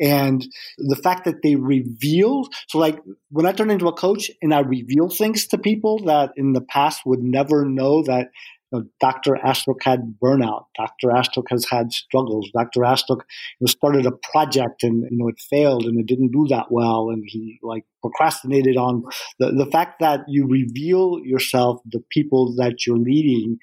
and 0.00 0.46
the 0.78 0.96
fact 0.96 1.24
that 1.26 1.42
they 1.42 1.56
reveal 1.56 2.48
so 2.68 2.78
like 2.78 2.98
when 3.30 3.44
i 3.44 3.52
turn 3.52 3.70
into 3.70 3.86
a 3.86 3.92
coach 3.92 4.30
and 4.40 4.54
i 4.54 4.60
reveal 4.60 5.08
things 5.08 5.46
to 5.46 5.58
people 5.58 5.98
that 6.04 6.30
in 6.36 6.54
the 6.54 6.60
past 6.60 7.02
would 7.04 7.20
never 7.20 7.64
know 7.64 8.02
that 8.02 8.28
Uh, 8.72 8.78
know, 8.78 8.84
Dr. 9.00 9.36
Astruc 9.44 9.82
had 9.82 10.14
burnout. 10.22 10.64
Dr. 10.76 11.08
Astruc 11.08 11.44
has 11.50 11.66
had 11.68 11.92
struggles. 11.92 12.50
Dr. 12.52 12.80
Astruc 12.80 13.20
you 13.20 13.60
know, 13.60 13.66
started 13.66 14.06
a 14.06 14.12
project 14.32 14.82
and 14.82 15.04
you 15.10 15.18
know 15.18 15.28
it 15.28 15.40
failed 15.40 15.84
and 15.84 15.98
it 15.98 16.06
didn't 16.06 16.32
do 16.32 16.46
that 16.48 16.66
well, 16.70 17.10
and 17.10 17.24
he 17.26 17.58
like 17.62 17.84
procrastinated 18.02 18.76
on 18.76 19.04
the 19.38 19.52
the 19.52 19.66
fact 19.66 20.00
that 20.00 20.20
you 20.28 20.46
reveal 20.46 21.18
yourself, 21.22 21.80
the 21.84 22.02
people 22.10 22.54
that 22.56 22.86
you're 22.86 22.98
leading, 22.98 23.58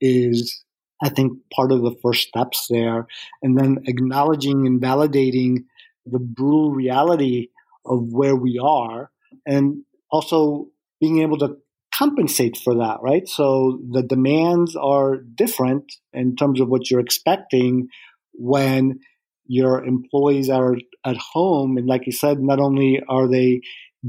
is 0.00 0.64
I 1.02 1.08
think 1.08 1.38
part 1.54 1.72
of 1.72 1.82
the 1.82 1.94
first 2.02 2.28
steps 2.28 2.66
there, 2.68 3.06
and 3.42 3.58
then 3.58 3.78
acknowledging 3.86 4.66
and 4.66 4.80
validating 4.80 5.64
the 6.04 6.18
brutal 6.18 6.70
reality 6.70 7.48
of 7.84 8.12
where 8.12 8.36
we 8.36 8.58
are 8.62 9.10
and 9.46 9.82
also 10.10 10.68
being 11.00 11.20
able 11.22 11.38
to 11.38 11.56
compensate 11.98 12.56
for 12.56 12.74
that, 12.76 12.98
right? 13.02 13.26
So 13.26 13.80
the 13.90 14.02
demands 14.02 14.76
are 14.76 15.16
different 15.16 15.92
in 16.12 16.36
terms 16.36 16.60
of 16.60 16.68
what 16.68 16.90
you're 16.90 17.00
expecting 17.00 17.88
when 18.34 19.00
your 19.46 19.84
employees 19.84 20.48
are 20.48 20.76
at 21.04 21.16
home. 21.16 21.76
And 21.76 21.86
like 21.86 22.06
you 22.06 22.12
said, 22.12 22.38
not 22.40 22.60
only 22.60 23.02
are 23.08 23.28
they 23.28 23.62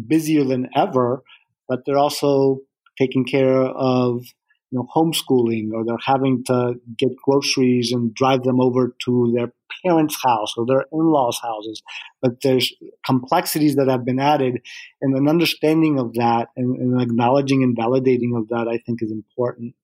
busier 0.08 0.44
than 0.44 0.70
ever, 0.76 1.24
but 1.68 1.80
they're 1.86 1.98
also 1.98 2.60
taking 2.98 3.26
care 3.26 3.62
of 3.62 4.24
you 4.72 4.78
know 4.78 4.88
homeschooling 4.96 5.72
or 5.74 5.84
they're 5.84 5.98
having 6.06 6.44
to 6.46 6.76
get 6.98 7.10
groceries 7.24 7.92
and 7.92 8.14
drive 8.14 8.44
them 8.44 8.60
over 8.60 8.96
to 9.06 9.34
their 9.36 9.52
parents' 9.86 10.18
house 10.24 10.54
or 10.58 10.66
their 10.66 10.86
in-laws' 10.92 11.40
houses. 11.42 11.82
But 12.22 12.42
there's 12.42 12.74
complexities 13.06 13.76
that 13.76 13.88
have 13.88 14.06
been 14.06 14.20
added, 14.20 14.62
and 15.02 15.16
an 15.16 15.28
understanding 15.28 16.00
of 16.00 16.14
that 16.14 16.50
and, 16.56 16.76
and 16.78 17.02
acknowledging 17.02 17.64
and 17.64 17.78
validating 17.78 18.38
of 18.38 18.50
that, 18.50 18.68
I 18.68 18.78
think, 18.86 19.02
is 19.02 19.12
important. 19.12 19.76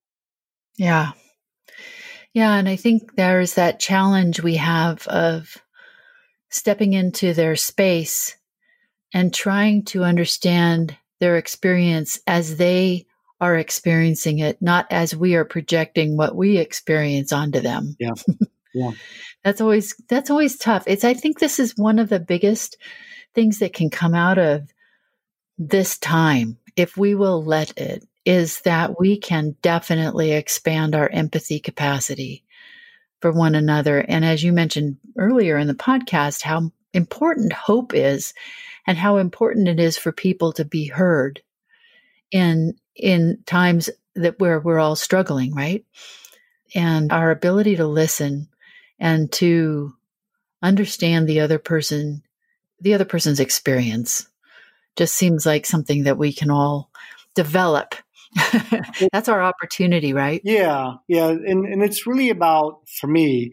Yeah, 0.77 1.11
yeah, 2.35 2.55
and 2.55 2.67
I 2.67 2.75
think 2.75 3.15
there's 3.15 3.53
that 3.53 3.79
challenge 3.79 4.43
we 4.43 4.55
have 4.57 5.07
of 5.07 5.55
stepping 6.49 6.91
into 6.91 7.33
their 7.33 7.55
space 7.55 8.35
and 9.13 9.33
trying 9.33 9.85
to 9.85 10.03
understand 10.03 10.97
their 11.21 11.37
experience 11.37 12.19
as 12.27 12.57
they 12.57 13.05
are 13.39 13.55
experiencing 13.55 14.39
it, 14.39 14.61
not 14.61 14.85
as 14.91 15.15
we 15.15 15.35
are 15.35 15.45
projecting 15.45 16.17
what 16.17 16.35
we 16.35 16.57
experience 16.57 17.31
onto 17.31 17.61
them. 17.61 17.95
Yeah. 17.99 18.11
Yeah. 18.75 18.91
that's 19.43 19.61
always 19.61 19.95
that's 20.09 20.29
always 20.29 20.57
tough. 20.57 20.83
It's 20.85 21.03
I 21.03 21.13
think 21.13 21.39
this 21.39 21.59
is 21.59 21.77
one 21.77 21.97
of 21.97 22.09
the 22.09 22.19
biggest 22.19 22.77
things 23.33 23.59
that 23.59 23.73
can 23.73 23.89
come 23.89 24.13
out 24.13 24.37
of 24.37 24.69
this 25.57 25.97
time 25.97 26.57
if 26.75 26.97
we 26.97 27.15
will 27.15 27.43
let 27.43 27.77
it 27.77 28.03
is 28.25 28.61
that 28.61 28.99
we 28.99 29.17
can 29.17 29.55
definitely 29.61 30.33
expand 30.33 30.95
our 30.95 31.09
empathy 31.09 31.59
capacity 31.59 32.43
for 33.21 33.31
one 33.31 33.55
another 33.55 33.99
and 33.99 34.25
as 34.25 34.43
you 34.43 34.51
mentioned 34.51 34.97
earlier 35.17 35.57
in 35.57 35.67
the 35.67 35.73
podcast 35.73 36.41
how 36.41 36.69
important 36.93 37.53
hope 37.53 37.93
is 37.93 38.33
and 38.85 38.97
how 38.97 39.17
important 39.17 39.69
it 39.69 39.79
is 39.79 39.97
for 39.97 40.11
people 40.11 40.51
to 40.51 40.65
be 40.65 40.87
heard 40.87 41.41
in 42.31 42.73
in 42.95 43.37
times 43.45 43.89
that 44.15 44.39
where 44.39 44.59
we're 44.59 44.79
all 44.79 44.95
struggling, 44.95 45.53
right? 45.53 45.85
And 46.73 47.11
our 47.11 47.31
ability 47.31 47.75
to 47.77 47.87
listen 47.87 48.47
and 48.99 49.31
to 49.33 49.93
understand 50.61 51.27
the 51.27 51.39
other 51.39 51.59
person, 51.59 52.23
the 52.79 52.93
other 52.93 53.05
person's 53.05 53.39
experience 53.39 54.27
just 54.95 55.15
seems 55.15 55.45
like 55.45 55.65
something 55.65 56.03
that 56.03 56.17
we 56.17 56.33
can 56.33 56.49
all 56.49 56.89
develop. 57.35 57.95
That's 59.11 59.29
our 59.29 59.41
opportunity, 59.41 60.13
right? 60.13 60.41
Yeah, 60.43 60.93
yeah. 61.07 61.29
And, 61.29 61.65
and 61.65 61.83
it's 61.83 62.07
really 62.07 62.29
about, 62.29 62.81
for 62.87 63.07
me, 63.07 63.51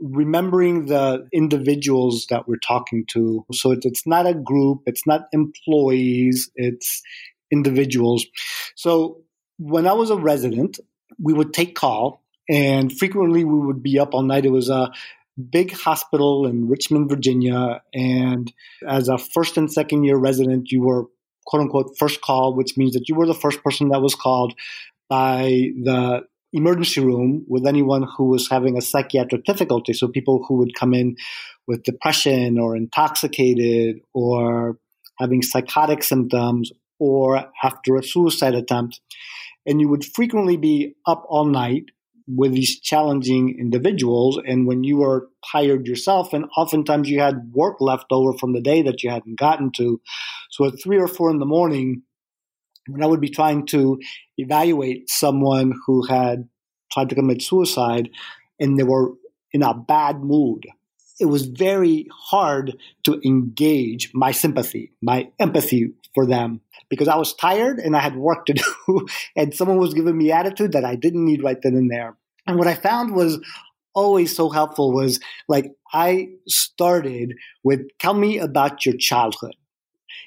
remembering 0.00 0.86
the 0.86 1.26
individuals 1.32 2.26
that 2.30 2.46
we're 2.46 2.58
talking 2.58 3.04
to. 3.08 3.44
So 3.52 3.72
it's, 3.72 3.86
it's 3.86 4.06
not 4.06 4.26
a 4.26 4.34
group, 4.34 4.82
it's 4.86 5.06
not 5.06 5.28
employees, 5.32 6.50
it's 6.54 7.02
individuals. 7.50 8.26
So 8.74 9.22
when 9.58 9.86
I 9.86 9.92
was 9.92 10.10
a 10.10 10.16
resident, 10.16 10.78
we 11.18 11.32
would 11.32 11.54
take 11.54 11.74
call 11.74 12.22
and 12.48 12.96
frequently 12.96 13.44
we 13.44 13.58
would 13.58 13.82
be 13.82 13.98
up 13.98 14.14
all 14.14 14.22
night. 14.22 14.46
It 14.46 14.52
was 14.52 14.68
a 14.68 14.92
big 15.50 15.72
hospital 15.72 16.46
in 16.46 16.68
Richmond, 16.68 17.08
Virginia. 17.08 17.82
And 17.92 18.52
as 18.86 19.08
a 19.08 19.18
first 19.18 19.56
and 19.56 19.72
second 19.72 20.04
year 20.04 20.16
resident, 20.16 20.70
you 20.70 20.82
were 20.82 21.06
quote 21.46 21.62
unquote 21.62 21.96
first 21.98 22.20
call, 22.20 22.54
which 22.54 22.76
means 22.76 22.94
that 22.94 23.08
you 23.08 23.14
were 23.14 23.26
the 23.26 23.34
first 23.34 23.62
person 23.62 23.88
that 23.88 24.02
was 24.02 24.14
called 24.14 24.54
by 25.08 25.70
the 25.82 26.22
emergency 26.52 27.00
room 27.00 27.44
with 27.48 27.66
anyone 27.66 28.06
who 28.16 28.24
was 28.24 28.48
having 28.48 28.76
a 28.76 28.80
psychiatric 28.80 29.44
difficulty. 29.44 29.92
So 29.92 30.08
people 30.08 30.44
who 30.48 30.56
would 30.56 30.74
come 30.74 30.94
in 30.94 31.16
with 31.66 31.82
depression 31.82 32.58
or 32.58 32.76
intoxicated 32.76 34.00
or 34.14 34.78
having 35.18 35.42
psychotic 35.42 36.02
symptoms 36.02 36.72
or 36.98 37.50
after 37.62 37.96
a 37.96 38.02
suicide 38.02 38.54
attempt. 38.54 39.00
And 39.66 39.80
you 39.80 39.88
would 39.88 40.04
frequently 40.04 40.56
be 40.56 40.94
up 41.06 41.24
all 41.28 41.44
night 41.44 41.86
with 42.26 42.52
these 42.52 42.80
challenging 42.80 43.56
individuals. 43.58 44.38
And 44.46 44.66
when 44.66 44.84
you 44.84 44.98
were 44.98 45.28
tired 45.52 45.86
yourself, 45.86 46.32
and 46.32 46.46
oftentimes 46.56 47.08
you 47.08 47.20
had 47.20 47.52
work 47.52 47.76
left 47.80 48.06
over 48.10 48.36
from 48.36 48.52
the 48.52 48.60
day 48.60 48.82
that 48.82 49.02
you 49.02 49.10
hadn't 49.10 49.38
gotten 49.38 49.70
to. 49.76 50.00
So 50.50 50.66
at 50.66 50.74
three 50.82 50.98
or 50.98 51.08
four 51.08 51.30
in 51.30 51.38
the 51.38 51.46
morning, 51.46 52.02
when 52.88 53.02
I 53.02 53.06
would 53.06 53.20
be 53.20 53.28
trying 53.28 53.66
to 53.66 53.98
evaluate 54.38 55.08
someone 55.08 55.74
who 55.86 56.06
had 56.06 56.48
tried 56.92 57.08
to 57.10 57.14
commit 57.14 57.42
suicide 57.42 58.10
and 58.58 58.78
they 58.78 58.84
were 58.84 59.12
in 59.52 59.62
a 59.62 59.74
bad 59.74 60.22
mood, 60.22 60.66
it 61.18 61.26
was 61.26 61.46
very 61.46 62.08
hard 62.12 62.76
to 63.04 63.20
engage 63.24 64.10
my 64.14 64.32
sympathy, 64.32 64.92
my 65.02 65.28
empathy 65.38 65.92
for 66.14 66.26
them 66.26 66.60
because 66.88 67.08
I 67.08 67.16
was 67.16 67.34
tired 67.34 67.78
and 67.78 67.96
I 67.96 68.00
had 68.00 68.16
work 68.16 68.46
to 68.46 68.52
do 68.86 69.06
and 69.34 69.54
someone 69.54 69.78
was 69.78 69.94
giving 69.94 70.16
me 70.16 70.32
attitude 70.32 70.72
that 70.72 70.84
I 70.84 70.94
didn't 70.94 71.24
need 71.24 71.42
right 71.42 71.60
then 71.62 71.74
and 71.74 71.90
there. 71.90 72.16
And 72.46 72.58
what 72.58 72.68
I 72.68 72.74
found 72.74 73.14
was 73.14 73.38
always 73.94 74.36
so 74.36 74.50
helpful 74.50 74.92
was 74.92 75.18
like 75.48 75.72
I 75.92 76.28
started 76.46 77.34
with 77.64 77.80
tell 77.98 78.14
me 78.14 78.38
about 78.38 78.84
your 78.84 78.96
childhood 78.96 79.54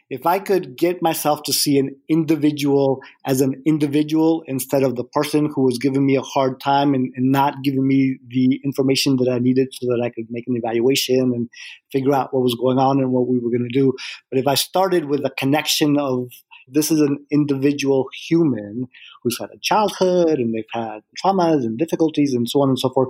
if 0.10 0.26
I 0.26 0.39
could 0.39 0.76
get 0.76 1.02
myself 1.02 1.43
to 1.43 1.54
see 1.54 1.78
an 1.78 1.95
individual 2.10 3.02
as 3.26 3.41
an 3.41 3.62
individual 3.65 4.43
instead 4.48 4.84
of 4.84 4.95
the 4.95 5.04
person 5.04 5.52
who 5.54 5.63
was 5.63 5.78
giving 5.78 6.06
me 6.06 6.15
a 6.15 6.22
hard 6.22 6.60
time 6.60 6.93
and, 6.93 7.13
and, 7.15 7.32
not 7.32 7.62
giving 7.63 7.88
me 7.88 8.17
the 8.28 8.60
information 8.65 9.17
that 9.17 9.30
I 9.30 9.38
needed 9.38 9.67
so 9.72 9.86
that 9.88 10.02
I 10.04 10.10
could 10.10 10.26
make 10.32 10.45
an 10.48 10.58
evaluation 10.58 11.32
and 11.36 11.48
figure 11.91 12.13
out 12.13 12.34
what 12.34 12.41
was 12.41 12.56
going 12.56 12.80
on 12.80 13.00
and 13.00 13.12
what 13.12 13.28
we 13.28 13.38
were 13.38 13.52
going 13.52 13.69
to 13.72 13.80
do. 13.80 13.93
But 14.32 14.39
if 14.39 14.48
I 14.48 14.56
started 14.56 15.06
with 15.06 15.24
a 15.26 15.30
connection 15.38 16.00
of 16.00 16.30
this 16.67 16.89
is 16.91 17.02
an 17.02 17.26
individual 17.32 18.08
human 18.28 18.88
who's 19.24 19.38
had 19.39 19.50
a 19.52 19.60
childhood 19.62 20.39
and 20.39 20.54
they've 20.54 20.63
had 20.74 21.02
traumas 21.24 21.63
and 21.65 21.78
difficulties 21.78 22.34
and 22.34 22.50
so 22.50 22.62
on 22.62 22.69
and 22.69 22.80
so 22.80 22.89
forth, 22.89 23.10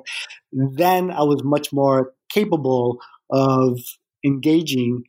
then 0.52 1.12
I 1.12 1.24
was 1.24 1.44
much 1.44 1.72
more 1.72 2.14
capable 2.30 3.00
of 3.30 3.80
engaging 4.26 5.04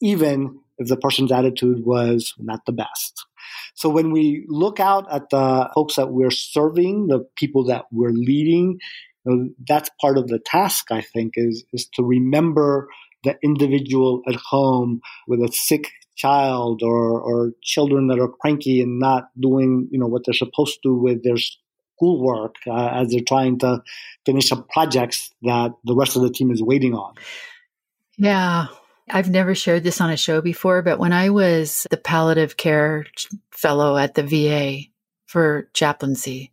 even 0.00 0.60
if 0.78 0.88
the 0.88 0.96
person's 0.96 1.32
attitude 1.32 1.84
was 1.84 2.34
not 2.38 2.64
the 2.66 2.72
best. 2.72 3.26
So 3.74 3.88
when 3.88 4.10
we 4.10 4.44
look 4.48 4.80
out 4.80 5.06
at 5.12 5.30
the 5.30 5.70
folks 5.74 5.96
that 5.96 6.10
we're 6.10 6.30
serving, 6.30 7.08
the 7.08 7.26
people 7.36 7.64
that 7.66 7.86
we're 7.90 8.12
leading, 8.12 8.78
you 9.24 9.36
know, 9.36 9.48
that's 9.66 9.90
part 10.00 10.18
of 10.18 10.28
the 10.28 10.38
task, 10.38 10.90
I 10.90 11.00
think, 11.00 11.34
is, 11.36 11.64
is 11.72 11.86
to 11.94 12.02
remember 12.02 12.88
the 13.24 13.36
individual 13.42 14.22
at 14.28 14.36
home 14.36 15.00
with 15.26 15.40
a 15.40 15.52
sick 15.52 15.90
child 16.16 16.82
or, 16.82 17.20
or 17.20 17.52
children 17.62 18.08
that 18.08 18.18
are 18.18 18.28
cranky 18.28 18.80
and 18.80 18.98
not 18.98 19.28
doing, 19.40 19.88
you 19.90 19.98
know, 19.98 20.06
what 20.06 20.22
they're 20.24 20.34
supposed 20.34 20.80
to 20.82 20.94
with 20.94 21.22
their 21.22 21.36
schoolwork 21.36 22.56
uh, 22.66 22.88
as 22.88 23.10
they're 23.10 23.20
trying 23.26 23.58
to 23.60 23.82
finish 24.26 24.52
up 24.52 24.68
projects 24.68 25.32
that 25.42 25.72
the 25.84 25.94
rest 25.94 26.16
of 26.16 26.22
the 26.22 26.30
team 26.30 26.50
is 26.50 26.62
waiting 26.62 26.94
on. 26.94 27.14
Yeah. 28.16 28.66
I've 29.10 29.30
never 29.30 29.54
shared 29.54 29.84
this 29.84 30.00
on 30.00 30.10
a 30.10 30.16
show 30.16 30.40
before, 30.40 30.82
but 30.82 30.98
when 30.98 31.12
I 31.12 31.30
was 31.30 31.86
the 31.90 31.96
palliative 31.96 32.56
care 32.56 33.06
fellow 33.50 33.96
at 33.96 34.14
the 34.14 34.22
VA 34.22 34.88
for 35.26 35.68
chaplaincy, 35.74 36.52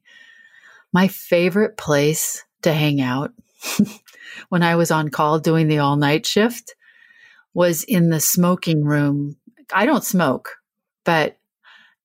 my 0.93 1.07
favorite 1.07 1.77
place 1.77 2.43
to 2.61 2.73
hang 2.73 3.01
out 3.01 3.31
when 4.49 4.63
I 4.63 4.75
was 4.75 4.91
on 4.91 5.09
call 5.09 5.39
doing 5.39 5.67
the 5.67 5.79
all 5.79 5.95
night 5.95 6.25
shift 6.25 6.75
was 7.53 7.83
in 7.83 8.09
the 8.09 8.19
smoking 8.19 8.83
room. 8.83 9.37
I 9.73 9.85
don't 9.85 10.03
smoke, 10.03 10.57
but 11.03 11.37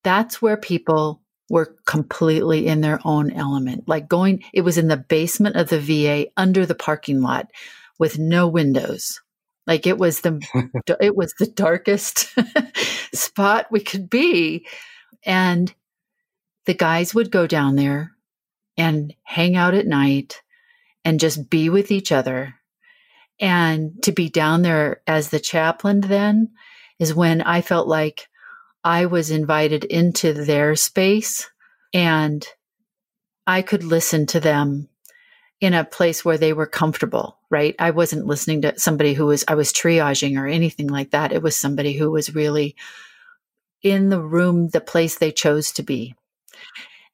that's 0.03 0.41
where 0.41 0.57
people 0.57 1.21
were 1.49 1.75
completely 1.85 2.67
in 2.67 2.81
their 2.81 2.99
own 3.03 3.31
element. 3.31 3.87
Like 3.87 4.07
going, 4.07 4.43
it 4.53 4.61
was 4.61 4.77
in 4.77 4.87
the 4.87 4.97
basement 4.97 5.57
of 5.57 5.69
the 5.69 5.79
VA 5.79 6.27
under 6.37 6.65
the 6.65 6.75
parking 6.75 7.21
lot 7.21 7.51
with 7.99 8.17
no 8.17 8.47
windows 8.47 9.21
like 9.67 9.87
it 9.87 9.97
was 9.97 10.21
the 10.21 10.41
it 10.99 11.15
was 11.15 11.33
the 11.37 11.47
darkest 11.47 12.33
spot 13.13 13.67
we 13.71 13.79
could 13.79 14.09
be. 14.09 14.65
And 15.23 15.73
the 16.65 16.73
guys 16.73 17.13
would 17.13 17.31
go 17.31 17.47
down 17.47 17.75
there 17.75 18.11
and 18.77 19.13
hang 19.23 19.55
out 19.55 19.73
at 19.73 19.85
night 19.85 20.41
and 21.03 21.19
just 21.19 21.49
be 21.49 21.69
with 21.69 21.91
each 21.91 22.11
other. 22.11 22.55
And 23.39 24.01
to 24.03 24.11
be 24.11 24.29
down 24.29 24.61
there 24.61 25.01
as 25.07 25.29
the 25.29 25.39
chaplain 25.39 26.01
then 26.01 26.51
is 26.99 27.13
when 27.13 27.41
I 27.41 27.61
felt 27.61 27.87
like 27.87 28.27
I 28.83 29.07
was 29.07 29.31
invited 29.31 29.83
into 29.83 30.33
their 30.33 30.75
space 30.75 31.49
and 31.93 32.45
I 33.47 33.61
could 33.63 33.83
listen 33.83 34.27
to 34.27 34.39
them 34.39 34.87
in 35.61 35.75
a 35.75 35.85
place 35.85 36.25
where 36.25 36.39
they 36.39 36.53
were 36.53 36.65
comfortable, 36.65 37.37
right? 37.51 37.75
I 37.77 37.91
wasn't 37.91 38.25
listening 38.25 38.63
to 38.63 38.77
somebody 38.79 39.13
who 39.13 39.27
was, 39.27 39.45
I 39.47 39.53
was 39.53 39.71
triaging 39.71 40.37
or 40.37 40.47
anything 40.47 40.87
like 40.87 41.11
that. 41.11 41.31
It 41.31 41.43
was 41.43 41.55
somebody 41.55 41.93
who 41.93 42.09
was 42.09 42.33
really 42.33 42.75
in 43.83 44.09
the 44.09 44.21
room, 44.21 44.69
the 44.69 44.81
place 44.81 45.17
they 45.17 45.31
chose 45.31 45.71
to 45.73 45.83
be. 45.83 46.15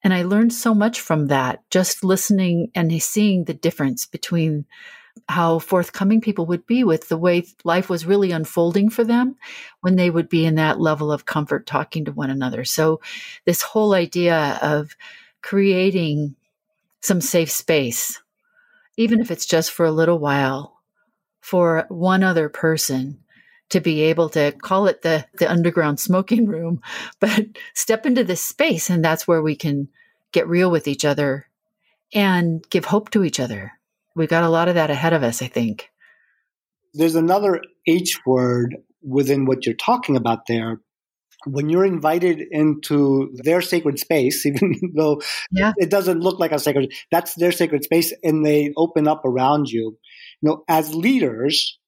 And 0.03 0.13
I 0.13 0.23
learned 0.23 0.53
so 0.53 0.73
much 0.73 1.01
from 1.01 1.27
that, 1.27 1.69
just 1.69 2.03
listening 2.03 2.71
and 2.73 3.01
seeing 3.03 3.43
the 3.43 3.53
difference 3.53 4.05
between 4.05 4.65
how 5.27 5.59
forthcoming 5.59 6.21
people 6.21 6.45
would 6.45 6.65
be 6.65 6.83
with 6.83 7.09
the 7.09 7.17
way 7.17 7.43
life 7.63 7.89
was 7.89 8.05
really 8.05 8.31
unfolding 8.31 8.89
for 8.89 9.03
them 9.03 9.35
when 9.81 9.95
they 9.95 10.09
would 10.09 10.29
be 10.29 10.45
in 10.45 10.55
that 10.55 10.79
level 10.79 11.11
of 11.11 11.25
comfort 11.25 11.65
talking 11.65 12.05
to 12.05 12.11
one 12.11 12.29
another. 12.29 12.63
So, 12.63 13.01
this 13.45 13.61
whole 13.61 13.93
idea 13.93 14.59
of 14.61 14.95
creating 15.41 16.35
some 17.01 17.19
safe 17.19 17.51
space, 17.51 18.21
even 18.97 19.21
if 19.21 19.31
it's 19.31 19.45
just 19.45 19.71
for 19.71 19.85
a 19.85 19.91
little 19.91 20.19
while, 20.19 20.81
for 21.39 21.85
one 21.89 22.23
other 22.23 22.49
person 22.49 23.19
to 23.69 23.79
be 23.79 24.01
able 24.01 24.29
to 24.29 24.51
call 24.51 24.87
it 24.87 25.01
the, 25.01 25.25
the 25.39 25.49
underground 25.49 25.99
smoking 25.99 26.45
room, 26.45 26.81
but 27.19 27.45
step 27.73 28.05
into 28.05 28.23
this 28.23 28.43
space. 28.43 28.89
And 28.89 29.03
that's 29.03 29.27
where 29.27 29.41
we 29.41 29.55
can 29.55 29.87
get 30.31 30.47
real 30.47 30.69
with 30.69 30.87
each 30.87 31.05
other 31.05 31.47
and 32.13 32.63
give 32.69 32.85
hope 32.85 33.09
to 33.11 33.23
each 33.23 33.39
other 33.39 33.73
we've 34.17 34.27
got 34.27 34.43
a 34.43 34.49
lot 34.49 34.67
of 34.67 34.75
that 34.75 34.89
ahead 34.89 35.13
of 35.13 35.23
us, 35.23 35.41
I 35.41 35.47
think. 35.47 35.89
There's 36.93 37.15
another 37.15 37.61
H 37.85 38.19
word 38.25 38.75
within 39.03 39.45
what 39.45 39.65
you're 39.65 39.75
talking 39.75 40.17
about 40.17 40.47
there. 40.47 40.81
When 41.49 41.69
you're 41.69 41.85
invited 41.85 42.41
into 42.51 43.31
their 43.43 43.61
sacred 43.61 43.99
space, 43.99 44.45
even 44.45 44.75
though 44.95 45.21
yeah. 45.51 45.73
it 45.77 45.89
doesn't 45.89 46.19
look 46.19 46.39
like 46.39 46.51
a 46.51 46.59
sacred, 46.59 46.93
that's 47.11 47.35
their 47.35 47.51
sacred 47.51 47.83
space, 47.83 48.13
and 48.23 48.45
they 48.45 48.73
open 48.75 49.07
up 49.07 49.23
around 49.25 49.69
you. 49.69 49.97
You 50.41 50.49
know, 50.49 50.63
as 50.67 50.93
leaders, 50.93 51.79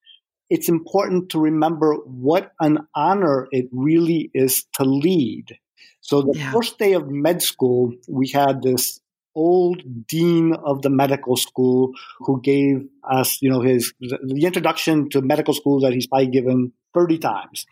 it's 0.50 0.70
important 0.70 1.30
to 1.30 1.40
remember 1.40 1.96
what 2.06 2.52
an 2.60 2.80
honor 2.96 3.48
it 3.52 3.68
really 3.72 4.32
is 4.34 4.66
to 4.76 4.84
lead. 4.84 5.58
So 6.02 6.22
the 6.22 6.38
yeah. 6.38 6.52
first 6.52 6.80
day 6.80 6.94
of 6.94 7.08
med 7.08 7.42
school, 7.42 7.94
we 8.08 8.30
had 8.30 8.64
this 8.64 9.00
old 9.36 9.84
dean 10.08 10.54
of 10.66 10.82
the 10.82 10.90
medical 10.90 11.38
school 11.38 11.92
who 12.20 12.42
gave 12.42 12.88
us, 13.10 13.42
you 13.42 13.50
know, 13.50 13.62
his 13.62 13.94
the 14.00 14.44
introduction 14.46 15.10
to 15.10 15.22
medical 15.22 15.54
school 15.54 15.82
that 15.82 15.94
he's 15.94 16.08
probably 16.08 16.28
given 16.28 16.74
30 16.94 17.20
times. 17.20 17.66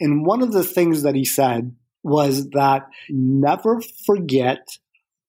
And 0.00 0.26
one 0.26 0.42
of 0.42 0.52
the 0.52 0.64
things 0.64 1.02
that 1.02 1.14
he 1.14 1.24
said 1.24 1.74
was 2.02 2.50
that 2.50 2.86
never 3.08 3.80
forget 4.06 4.66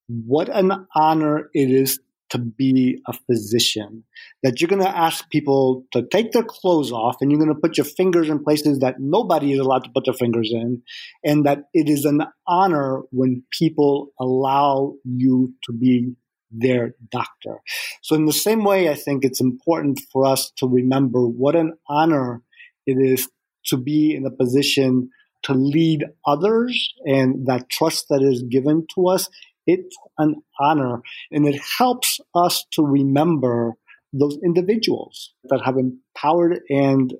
what 0.07 0.49
an 0.49 0.87
honor 0.95 1.49
it 1.53 1.71
is 1.71 1.99
to 2.29 2.39
be 2.39 3.01
a 3.07 3.13
physician. 3.13 4.03
That 4.43 4.59
you're 4.59 4.67
going 4.67 4.81
to 4.81 4.97
ask 4.97 5.29
people 5.29 5.85
to 5.91 6.05
take 6.11 6.31
their 6.31 6.43
clothes 6.43 6.91
off 6.91 7.17
and 7.21 7.31
you're 7.31 7.39
going 7.39 7.53
to 7.53 7.59
put 7.59 7.77
your 7.77 7.85
fingers 7.85 8.29
in 8.29 8.43
places 8.43 8.79
that 8.79 8.99
nobody 8.99 9.53
is 9.53 9.59
allowed 9.59 9.83
to 9.85 9.91
put 9.91 10.05
their 10.05 10.13
fingers 10.13 10.51
in. 10.51 10.81
And 11.23 11.45
that 11.45 11.65
it 11.73 11.87
is 11.89 12.05
an 12.05 12.23
honor 12.47 13.01
when 13.11 13.43
people 13.51 14.09
allow 14.19 14.95
you 15.03 15.53
to 15.63 15.73
be 15.73 16.15
their 16.51 16.95
doctor. 17.11 17.57
So, 18.01 18.15
in 18.15 18.25
the 18.25 18.33
same 18.33 18.63
way, 18.63 18.89
I 18.89 18.95
think 18.95 19.23
it's 19.23 19.41
important 19.41 19.99
for 20.11 20.25
us 20.25 20.51
to 20.57 20.67
remember 20.67 21.27
what 21.27 21.55
an 21.55 21.73
honor 21.89 22.41
it 22.85 22.97
is 22.99 23.27
to 23.67 23.77
be 23.77 24.15
in 24.15 24.25
a 24.25 24.31
position 24.31 25.09
to 25.43 25.53
lead 25.53 26.03
others 26.25 26.93
and 27.05 27.45
that 27.47 27.69
trust 27.69 28.07
that 28.09 28.21
is 28.21 28.43
given 28.43 28.85
to 28.95 29.07
us 29.07 29.29
it's 29.67 29.95
an 30.17 30.35
honor 30.59 31.01
and 31.31 31.47
it 31.47 31.59
helps 31.77 32.19
us 32.35 32.65
to 32.71 32.83
remember 32.83 33.73
those 34.13 34.37
individuals 34.43 35.33
that 35.45 35.61
have 35.65 35.75
empowered 35.77 36.61
and 36.69 37.13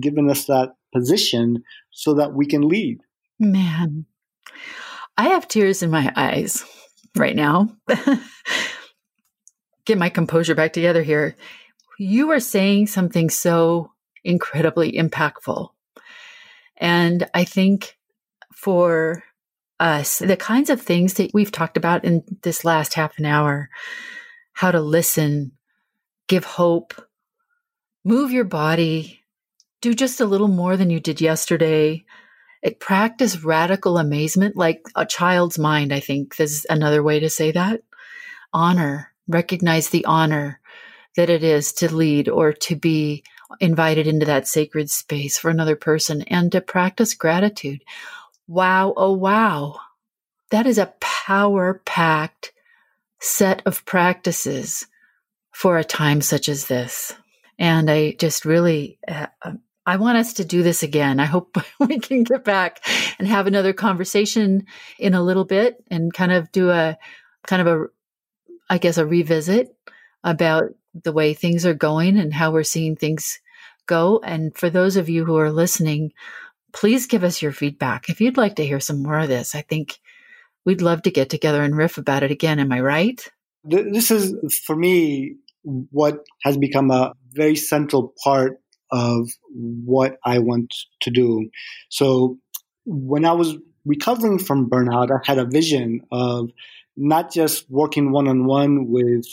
given 0.00 0.28
us 0.30 0.46
that 0.46 0.74
position 0.92 1.62
so 1.90 2.14
that 2.14 2.34
we 2.34 2.46
can 2.46 2.62
lead. 2.66 3.00
Man, 3.38 4.06
I 5.16 5.28
have 5.28 5.46
tears 5.46 5.82
in 5.82 5.90
my 5.90 6.12
eyes 6.16 6.64
right 7.16 7.36
now. 7.36 7.76
Get 9.84 9.98
my 9.98 10.08
composure 10.08 10.54
back 10.54 10.72
together 10.72 11.02
here. 11.02 11.36
You 11.98 12.30
are 12.30 12.40
saying 12.40 12.88
something 12.88 13.30
so 13.30 13.92
incredibly 14.24 14.92
impactful. 14.92 15.68
And 16.80 17.28
I 17.34 17.44
think 17.44 17.98
for 18.54 19.22
us, 19.78 20.18
the 20.18 20.36
kinds 20.36 20.70
of 20.70 20.80
things 20.80 21.14
that 21.14 21.32
we've 21.32 21.52
talked 21.52 21.76
about 21.76 22.04
in 22.04 22.24
this 22.42 22.64
last 22.64 22.94
half 22.94 23.18
an 23.18 23.26
hour, 23.26 23.68
how 24.54 24.70
to 24.70 24.80
listen, 24.80 25.52
give 26.26 26.44
hope, 26.44 26.94
move 28.04 28.32
your 28.32 28.44
body, 28.44 29.24
do 29.80 29.94
just 29.94 30.20
a 30.20 30.26
little 30.26 30.48
more 30.48 30.76
than 30.76 30.90
you 30.90 31.00
did 31.00 31.20
yesterday. 31.20 32.04
It, 32.62 32.80
practice 32.80 33.42
radical 33.42 33.96
amazement 33.96 34.56
like 34.56 34.82
a 34.94 35.06
child's 35.06 35.58
mind, 35.58 35.92
I 35.92 36.00
think 36.00 36.38
is 36.38 36.66
another 36.68 37.02
way 37.02 37.20
to 37.20 37.30
say 37.30 37.52
that. 37.52 37.82
Honor, 38.52 39.12
recognize 39.28 39.88
the 39.88 40.04
honor 40.04 40.60
that 41.16 41.30
it 41.30 41.42
is 41.42 41.72
to 41.74 41.94
lead 41.94 42.28
or 42.28 42.52
to 42.52 42.76
be 42.76 43.24
invited 43.58 44.06
into 44.06 44.26
that 44.26 44.46
sacred 44.46 44.90
space 44.90 45.38
for 45.38 45.50
another 45.50 45.76
person 45.76 46.22
and 46.22 46.52
to 46.52 46.60
practice 46.60 47.14
gratitude. 47.14 47.82
Wow, 48.46 48.94
oh 48.96 49.12
wow. 49.12 49.76
That 50.50 50.66
is 50.66 50.78
a 50.78 50.92
power 51.00 51.80
packed 51.84 52.52
set 53.20 53.62
of 53.66 53.84
practices 53.84 54.86
for 55.52 55.78
a 55.78 55.84
time 55.84 56.20
such 56.20 56.48
as 56.48 56.66
this. 56.66 57.14
And 57.58 57.90
I 57.90 58.12
just 58.12 58.44
really, 58.44 58.98
uh, 59.06 59.26
I 59.86 59.96
want 59.96 60.18
us 60.18 60.34
to 60.34 60.44
do 60.44 60.62
this 60.62 60.82
again. 60.82 61.20
I 61.20 61.26
hope 61.26 61.56
we 61.80 61.98
can 61.98 62.24
get 62.24 62.44
back 62.44 62.80
and 63.18 63.28
have 63.28 63.46
another 63.46 63.72
conversation 63.72 64.66
in 64.98 65.14
a 65.14 65.22
little 65.22 65.44
bit 65.44 65.82
and 65.90 66.12
kind 66.12 66.32
of 66.32 66.50
do 66.52 66.70
a 66.70 66.96
kind 67.46 67.66
of 67.66 67.68
a, 67.68 67.86
I 68.68 68.78
guess, 68.78 68.98
a 68.98 69.06
revisit 69.06 69.74
about 70.22 70.74
the 70.94 71.12
way 71.12 71.34
things 71.34 71.64
are 71.66 71.74
going 71.74 72.18
and 72.18 72.32
how 72.32 72.50
we're 72.50 72.62
seeing 72.62 72.96
things 72.96 73.40
go. 73.86 74.20
And 74.24 74.56
for 74.56 74.70
those 74.70 74.96
of 74.96 75.08
you 75.08 75.24
who 75.24 75.36
are 75.38 75.50
listening, 75.50 76.12
please 76.72 77.06
give 77.06 77.24
us 77.24 77.42
your 77.42 77.52
feedback. 77.52 78.08
If 78.08 78.20
you'd 78.20 78.36
like 78.36 78.56
to 78.56 78.66
hear 78.66 78.80
some 78.80 79.02
more 79.02 79.18
of 79.18 79.28
this, 79.28 79.54
I 79.54 79.62
think 79.62 79.98
we'd 80.64 80.82
love 80.82 81.02
to 81.02 81.10
get 81.10 81.30
together 81.30 81.62
and 81.62 81.76
riff 81.76 81.98
about 81.98 82.22
it 82.22 82.30
again. 82.30 82.58
Am 82.58 82.72
I 82.72 82.80
right? 82.80 83.28
This 83.64 84.10
is, 84.10 84.60
for 84.64 84.76
me, 84.76 85.36
what 85.62 86.24
has 86.42 86.56
become 86.56 86.90
a 86.90 87.12
very 87.32 87.56
central 87.56 88.14
part 88.22 88.60
of 88.90 89.30
what 89.52 90.18
I 90.24 90.38
want 90.38 90.74
to 91.02 91.10
do. 91.10 91.50
So 91.90 92.38
when 92.84 93.24
I 93.24 93.32
was 93.32 93.56
recovering 93.84 94.38
from 94.38 94.68
burnout, 94.70 95.10
I 95.10 95.20
had 95.24 95.38
a 95.38 95.44
vision 95.44 96.00
of 96.10 96.50
not 96.96 97.32
just 97.32 97.70
working 97.70 98.12
one 98.12 98.28
on 98.28 98.46
one 98.46 98.90
with 98.90 99.26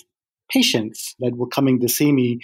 patients 0.50 1.16
that 1.20 1.36
were 1.36 1.48
coming 1.48 1.80
to 1.82 1.90
see 1.90 2.12
me, 2.12 2.40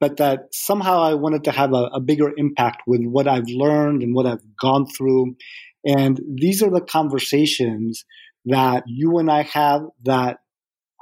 but 0.00 0.16
that 0.18 0.48
somehow 0.52 1.02
I 1.02 1.14
wanted 1.14 1.44
to 1.44 1.52
have 1.52 1.72
a, 1.72 1.88
a, 1.94 2.00
bigger 2.00 2.32
impact 2.36 2.82
with 2.86 3.02
what 3.04 3.26
I've 3.26 3.48
learned 3.48 4.02
and 4.02 4.14
what 4.14 4.26
I've 4.26 4.44
gone 4.60 4.86
through. 4.86 5.36
And 5.84 6.20
these 6.36 6.62
are 6.62 6.70
the 6.70 6.80
conversations 6.80 8.04
that 8.44 8.84
you 8.86 9.18
and 9.18 9.30
I 9.30 9.42
have 9.42 9.82
that 10.04 10.38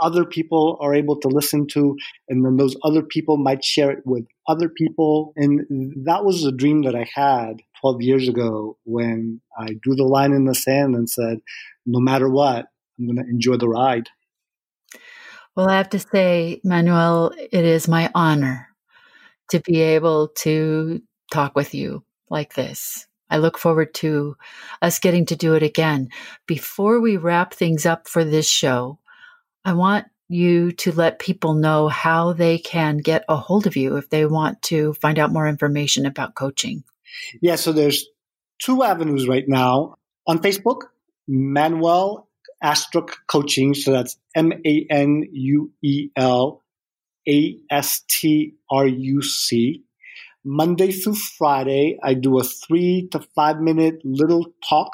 other 0.01 0.25
people 0.25 0.79
are 0.81 0.95
able 0.95 1.19
to 1.21 1.29
listen 1.29 1.67
to. 1.69 1.97
And 2.29 2.45
then 2.45 2.57
those 2.57 2.77
other 2.85 3.03
people 3.03 3.37
might 3.37 3.65
share 3.65 3.91
it 3.91 4.01
with 4.05 4.27
other 4.49 4.69
people. 4.69 5.33
And 5.37 6.05
that 6.05 6.25
was 6.25 6.45
a 6.45 6.53
dream 6.53 6.83
that 6.83 6.95
I 6.95 7.09
had 7.15 7.63
12 7.81 8.03
years 8.03 8.29
ago 8.29 8.77
when 8.85 9.41
I 9.59 9.75
drew 9.81 9.95
the 9.95 10.05
line 10.05 10.33
in 10.33 10.45
the 10.45 10.55
sand 10.55 10.95
and 10.95 11.09
said, 11.09 11.41
no 11.87 12.01
matter 12.01 12.29
what, 12.29 12.67
I'm 12.99 13.07
going 13.07 13.17
to 13.17 13.31
enjoy 13.31 13.57
the 13.57 13.69
ride. 13.69 14.09
Well, 15.57 15.71
I 15.71 15.79
have 15.79 15.89
to 15.91 15.99
say, 15.99 16.61
Manuel, 16.65 17.33
it 17.37 17.65
is 17.65 17.89
my 17.89 18.11
honor 18.15 18.69
to 19.51 19.61
be 19.61 19.81
able 19.81 20.29
to 20.39 21.01
talk 21.33 21.57
with 21.57 21.75
you 21.75 22.05
like 22.29 22.55
this. 22.55 23.07
I 23.31 23.39
look 23.39 23.57
forward 23.57 23.95
to 23.95 24.37
us 24.83 24.99
getting 24.99 25.27
to 25.27 25.37
do 25.37 25.55
it 25.55 25.63
again. 25.63 26.11
Before 26.47 27.01
we 27.01 27.17
wrap 27.17 27.55
things 27.55 27.87
up 27.87 28.07
for 28.07 28.23
this 28.23 28.49
show, 28.49 28.99
I 29.65 29.73
want 29.73 30.07
you 30.29 30.73
to 30.73 30.93
let 30.93 31.19
people 31.21 31.55
know 31.55 31.89
how 31.89 32.35
they 32.35 32.59
can 32.59 32.99
get 32.99 33.25
a 33.29 33.37
hold 33.37 33.67
of 33.67 33.77
you 33.77 33.97
if 33.97 34.11
they 34.11 34.27
want 34.27 34.61
to 34.63 34.93
find 34.95 35.19
out 35.19 35.33
more 35.33 35.49
information 35.49 36.05
about 36.05 36.35
coaching. 36.35 36.85
Yeah, 37.41 37.57
so 37.57 37.73
there's 37.73 38.07
two 38.59 38.83
avenues 38.83 39.27
right 39.27 39.45
now. 39.49 39.97
On 40.27 40.39
Facebook, 40.39 40.83
Manuel 41.27 42.29
Astruc 42.63 43.11
Coaching. 43.29 43.75
So 43.75 43.93
that's 43.93 44.17
M 44.35 44.53
A 44.65 44.87
N 44.91 45.25
U 45.33 45.73
E 45.83 46.11
L 46.17 46.63
a 47.29 47.59
S 47.71 48.03
T 48.09 48.55
R 48.71 48.87
U 48.87 49.21
C. 49.23 49.83
Monday 50.45 50.93
through 50.93 51.17
Friday, 51.17 51.99
I 52.03 52.15
do 52.15 52.39
a 52.39 52.45
three 52.45 53.09
to 53.11 53.21
five 53.35 53.59
minute 53.59 53.97
little 54.05 54.47
talk 54.69 54.93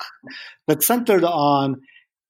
that's 0.67 0.87
centered 0.87 1.25
on 1.25 1.83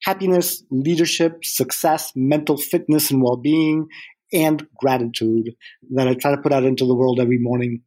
happiness, 0.02 0.64
leadership, 0.70 1.44
success, 1.44 2.12
mental 2.16 2.56
fitness 2.56 3.12
and 3.12 3.22
well 3.22 3.36
being, 3.36 3.86
and 4.32 4.66
gratitude 4.76 5.54
that 5.92 6.08
I 6.08 6.14
try 6.14 6.32
to 6.32 6.42
put 6.42 6.52
out 6.52 6.64
into 6.64 6.84
the 6.86 6.96
world 6.96 7.20
every 7.20 7.38
morning. 7.38 7.82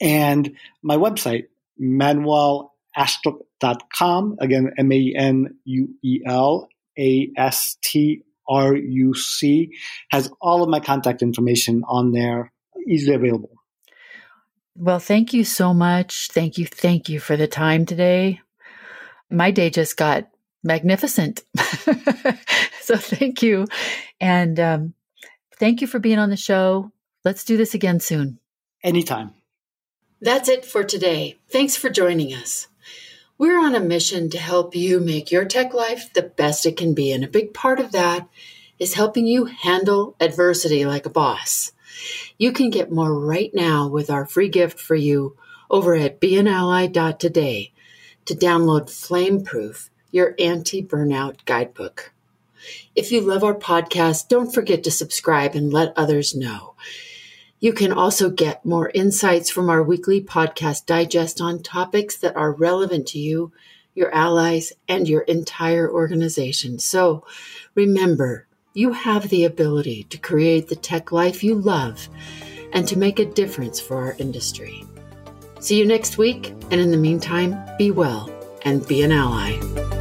And 0.00 0.56
my 0.82 0.96
website, 0.96 1.44
manuelastruc.com, 1.80 4.36
again, 4.40 4.72
M 4.76 4.90
A 4.90 5.14
N 5.16 5.54
U 5.64 5.88
E 6.02 6.20
L 6.26 6.68
A 6.98 7.30
S 7.36 7.76
T 7.82 8.22
RUC, 8.48 9.70
has 10.10 10.30
all 10.40 10.62
of 10.62 10.68
my 10.68 10.80
contact 10.80 11.22
information 11.22 11.82
on 11.88 12.12
there, 12.12 12.52
easily 12.86 13.14
available. 13.14 13.50
Well, 14.76 14.98
thank 14.98 15.32
you 15.32 15.44
so 15.44 15.72
much. 15.72 16.28
Thank 16.32 16.58
you. 16.58 16.66
Thank 16.66 17.08
you 17.08 17.20
for 17.20 17.36
the 17.36 17.46
time 17.46 17.86
today. 17.86 18.40
My 19.30 19.50
day 19.50 19.70
just 19.70 19.96
got 19.96 20.28
magnificent. 20.62 21.44
so 22.80 22.96
thank 22.96 23.42
you. 23.42 23.66
And 24.20 24.58
um, 24.58 24.94
thank 25.58 25.80
you 25.80 25.86
for 25.86 25.98
being 25.98 26.18
on 26.18 26.30
the 26.30 26.36
show. 26.36 26.90
Let's 27.24 27.44
do 27.44 27.56
this 27.56 27.74
again 27.74 28.00
soon. 28.00 28.38
Anytime. 28.82 29.32
That's 30.20 30.48
it 30.48 30.64
for 30.64 30.84
today. 30.84 31.38
Thanks 31.50 31.76
for 31.76 31.88
joining 31.88 32.34
us. 32.34 32.66
We're 33.36 33.58
on 33.58 33.74
a 33.74 33.80
mission 33.80 34.30
to 34.30 34.38
help 34.38 34.76
you 34.76 35.00
make 35.00 35.32
your 35.32 35.44
tech 35.44 35.74
life 35.74 36.12
the 36.12 36.22
best 36.22 36.66
it 36.66 36.76
can 36.76 36.94
be. 36.94 37.10
And 37.10 37.24
a 37.24 37.28
big 37.28 37.52
part 37.52 37.80
of 37.80 37.90
that 37.90 38.28
is 38.78 38.94
helping 38.94 39.26
you 39.26 39.46
handle 39.46 40.14
adversity 40.20 40.84
like 40.84 41.04
a 41.04 41.10
boss. 41.10 41.72
You 42.38 42.52
can 42.52 42.70
get 42.70 42.92
more 42.92 43.12
right 43.12 43.50
now 43.52 43.88
with 43.88 44.08
our 44.08 44.24
free 44.24 44.48
gift 44.48 44.78
for 44.78 44.94
you 44.94 45.36
over 45.68 45.96
at 45.96 46.20
beanally.today 46.20 47.72
to 48.24 48.34
download 48.34 48.84
Flameproof, 48.84 49.90
your 50.12 50.36
anti 50.38 50.80
burnout 50.80 51.44
guidebook. 51.44 52.12
If 52.94 53.10
you 53.10 53.20
love 53.20 53.42
our 53.42 53.54
podcast, 53.54 54.28
don't 54.28 54.54
forget 54.54 54.84
to 54.84 54.90
subscribe 54.92 55.56
and 55.56 55.72
let 55.72 55.92
others 55.96 56.36
know. 56.36 56.74
You 57.64 57.72
can 57.72 57.92
also 57.92 58.28
get 58.28 58.66
more 58.66 58.90
insights 58.92 59.48
from 59.48 59.70
our 59.70 59.82
weekly 59.82 60.20
podcast 60.20 60.84
digest 60.84 61.40
on 61.40 61.62
topics 61.62 62.14
that 62.18 62.36
are 62.36 62.52
relevant 62.52 63.06
to 63.06 63.18
you, 63.18 63.52
your 63.94 64.14
allies, 64.14 64.74
and 64.86 65.08
your 65.08 65.22
entire 65.22 65.90
organization. 65.90 66.78
So 66.78 67.24
remember, 67.74 68.46
you 68.74 68.92
have 68.92 69.30
the 69.30 69.46
ability 69.46 70.02
to 70.10 70.18
create 70.18 70.68
the 70.68 70.76
tech 70.76 71.10
life 71.10 71.42
you 71.42 71.54
love 71.54 72.06
and 72.74 72.86
to 72.86 72.98
make 72.98 73.18
a 73.18 73.24
difference 73.24 73.80
for 73.80 73.96
our 73.96 74.14
industry. 74.18 74.84
See 75.58 75.78
you 75.78 75.86
next 75.86 76.18
week, 76.18 76.48
and 76.70 76.74
in 76.74 76.90
the 76.90 76.98
meantime, 76.98 77.58
be 77.78 77.90
well 77.90 78.30
and 78.66 78.86
be 78.86 79.00
an 79.00 79.10
ally. 79.10 79.93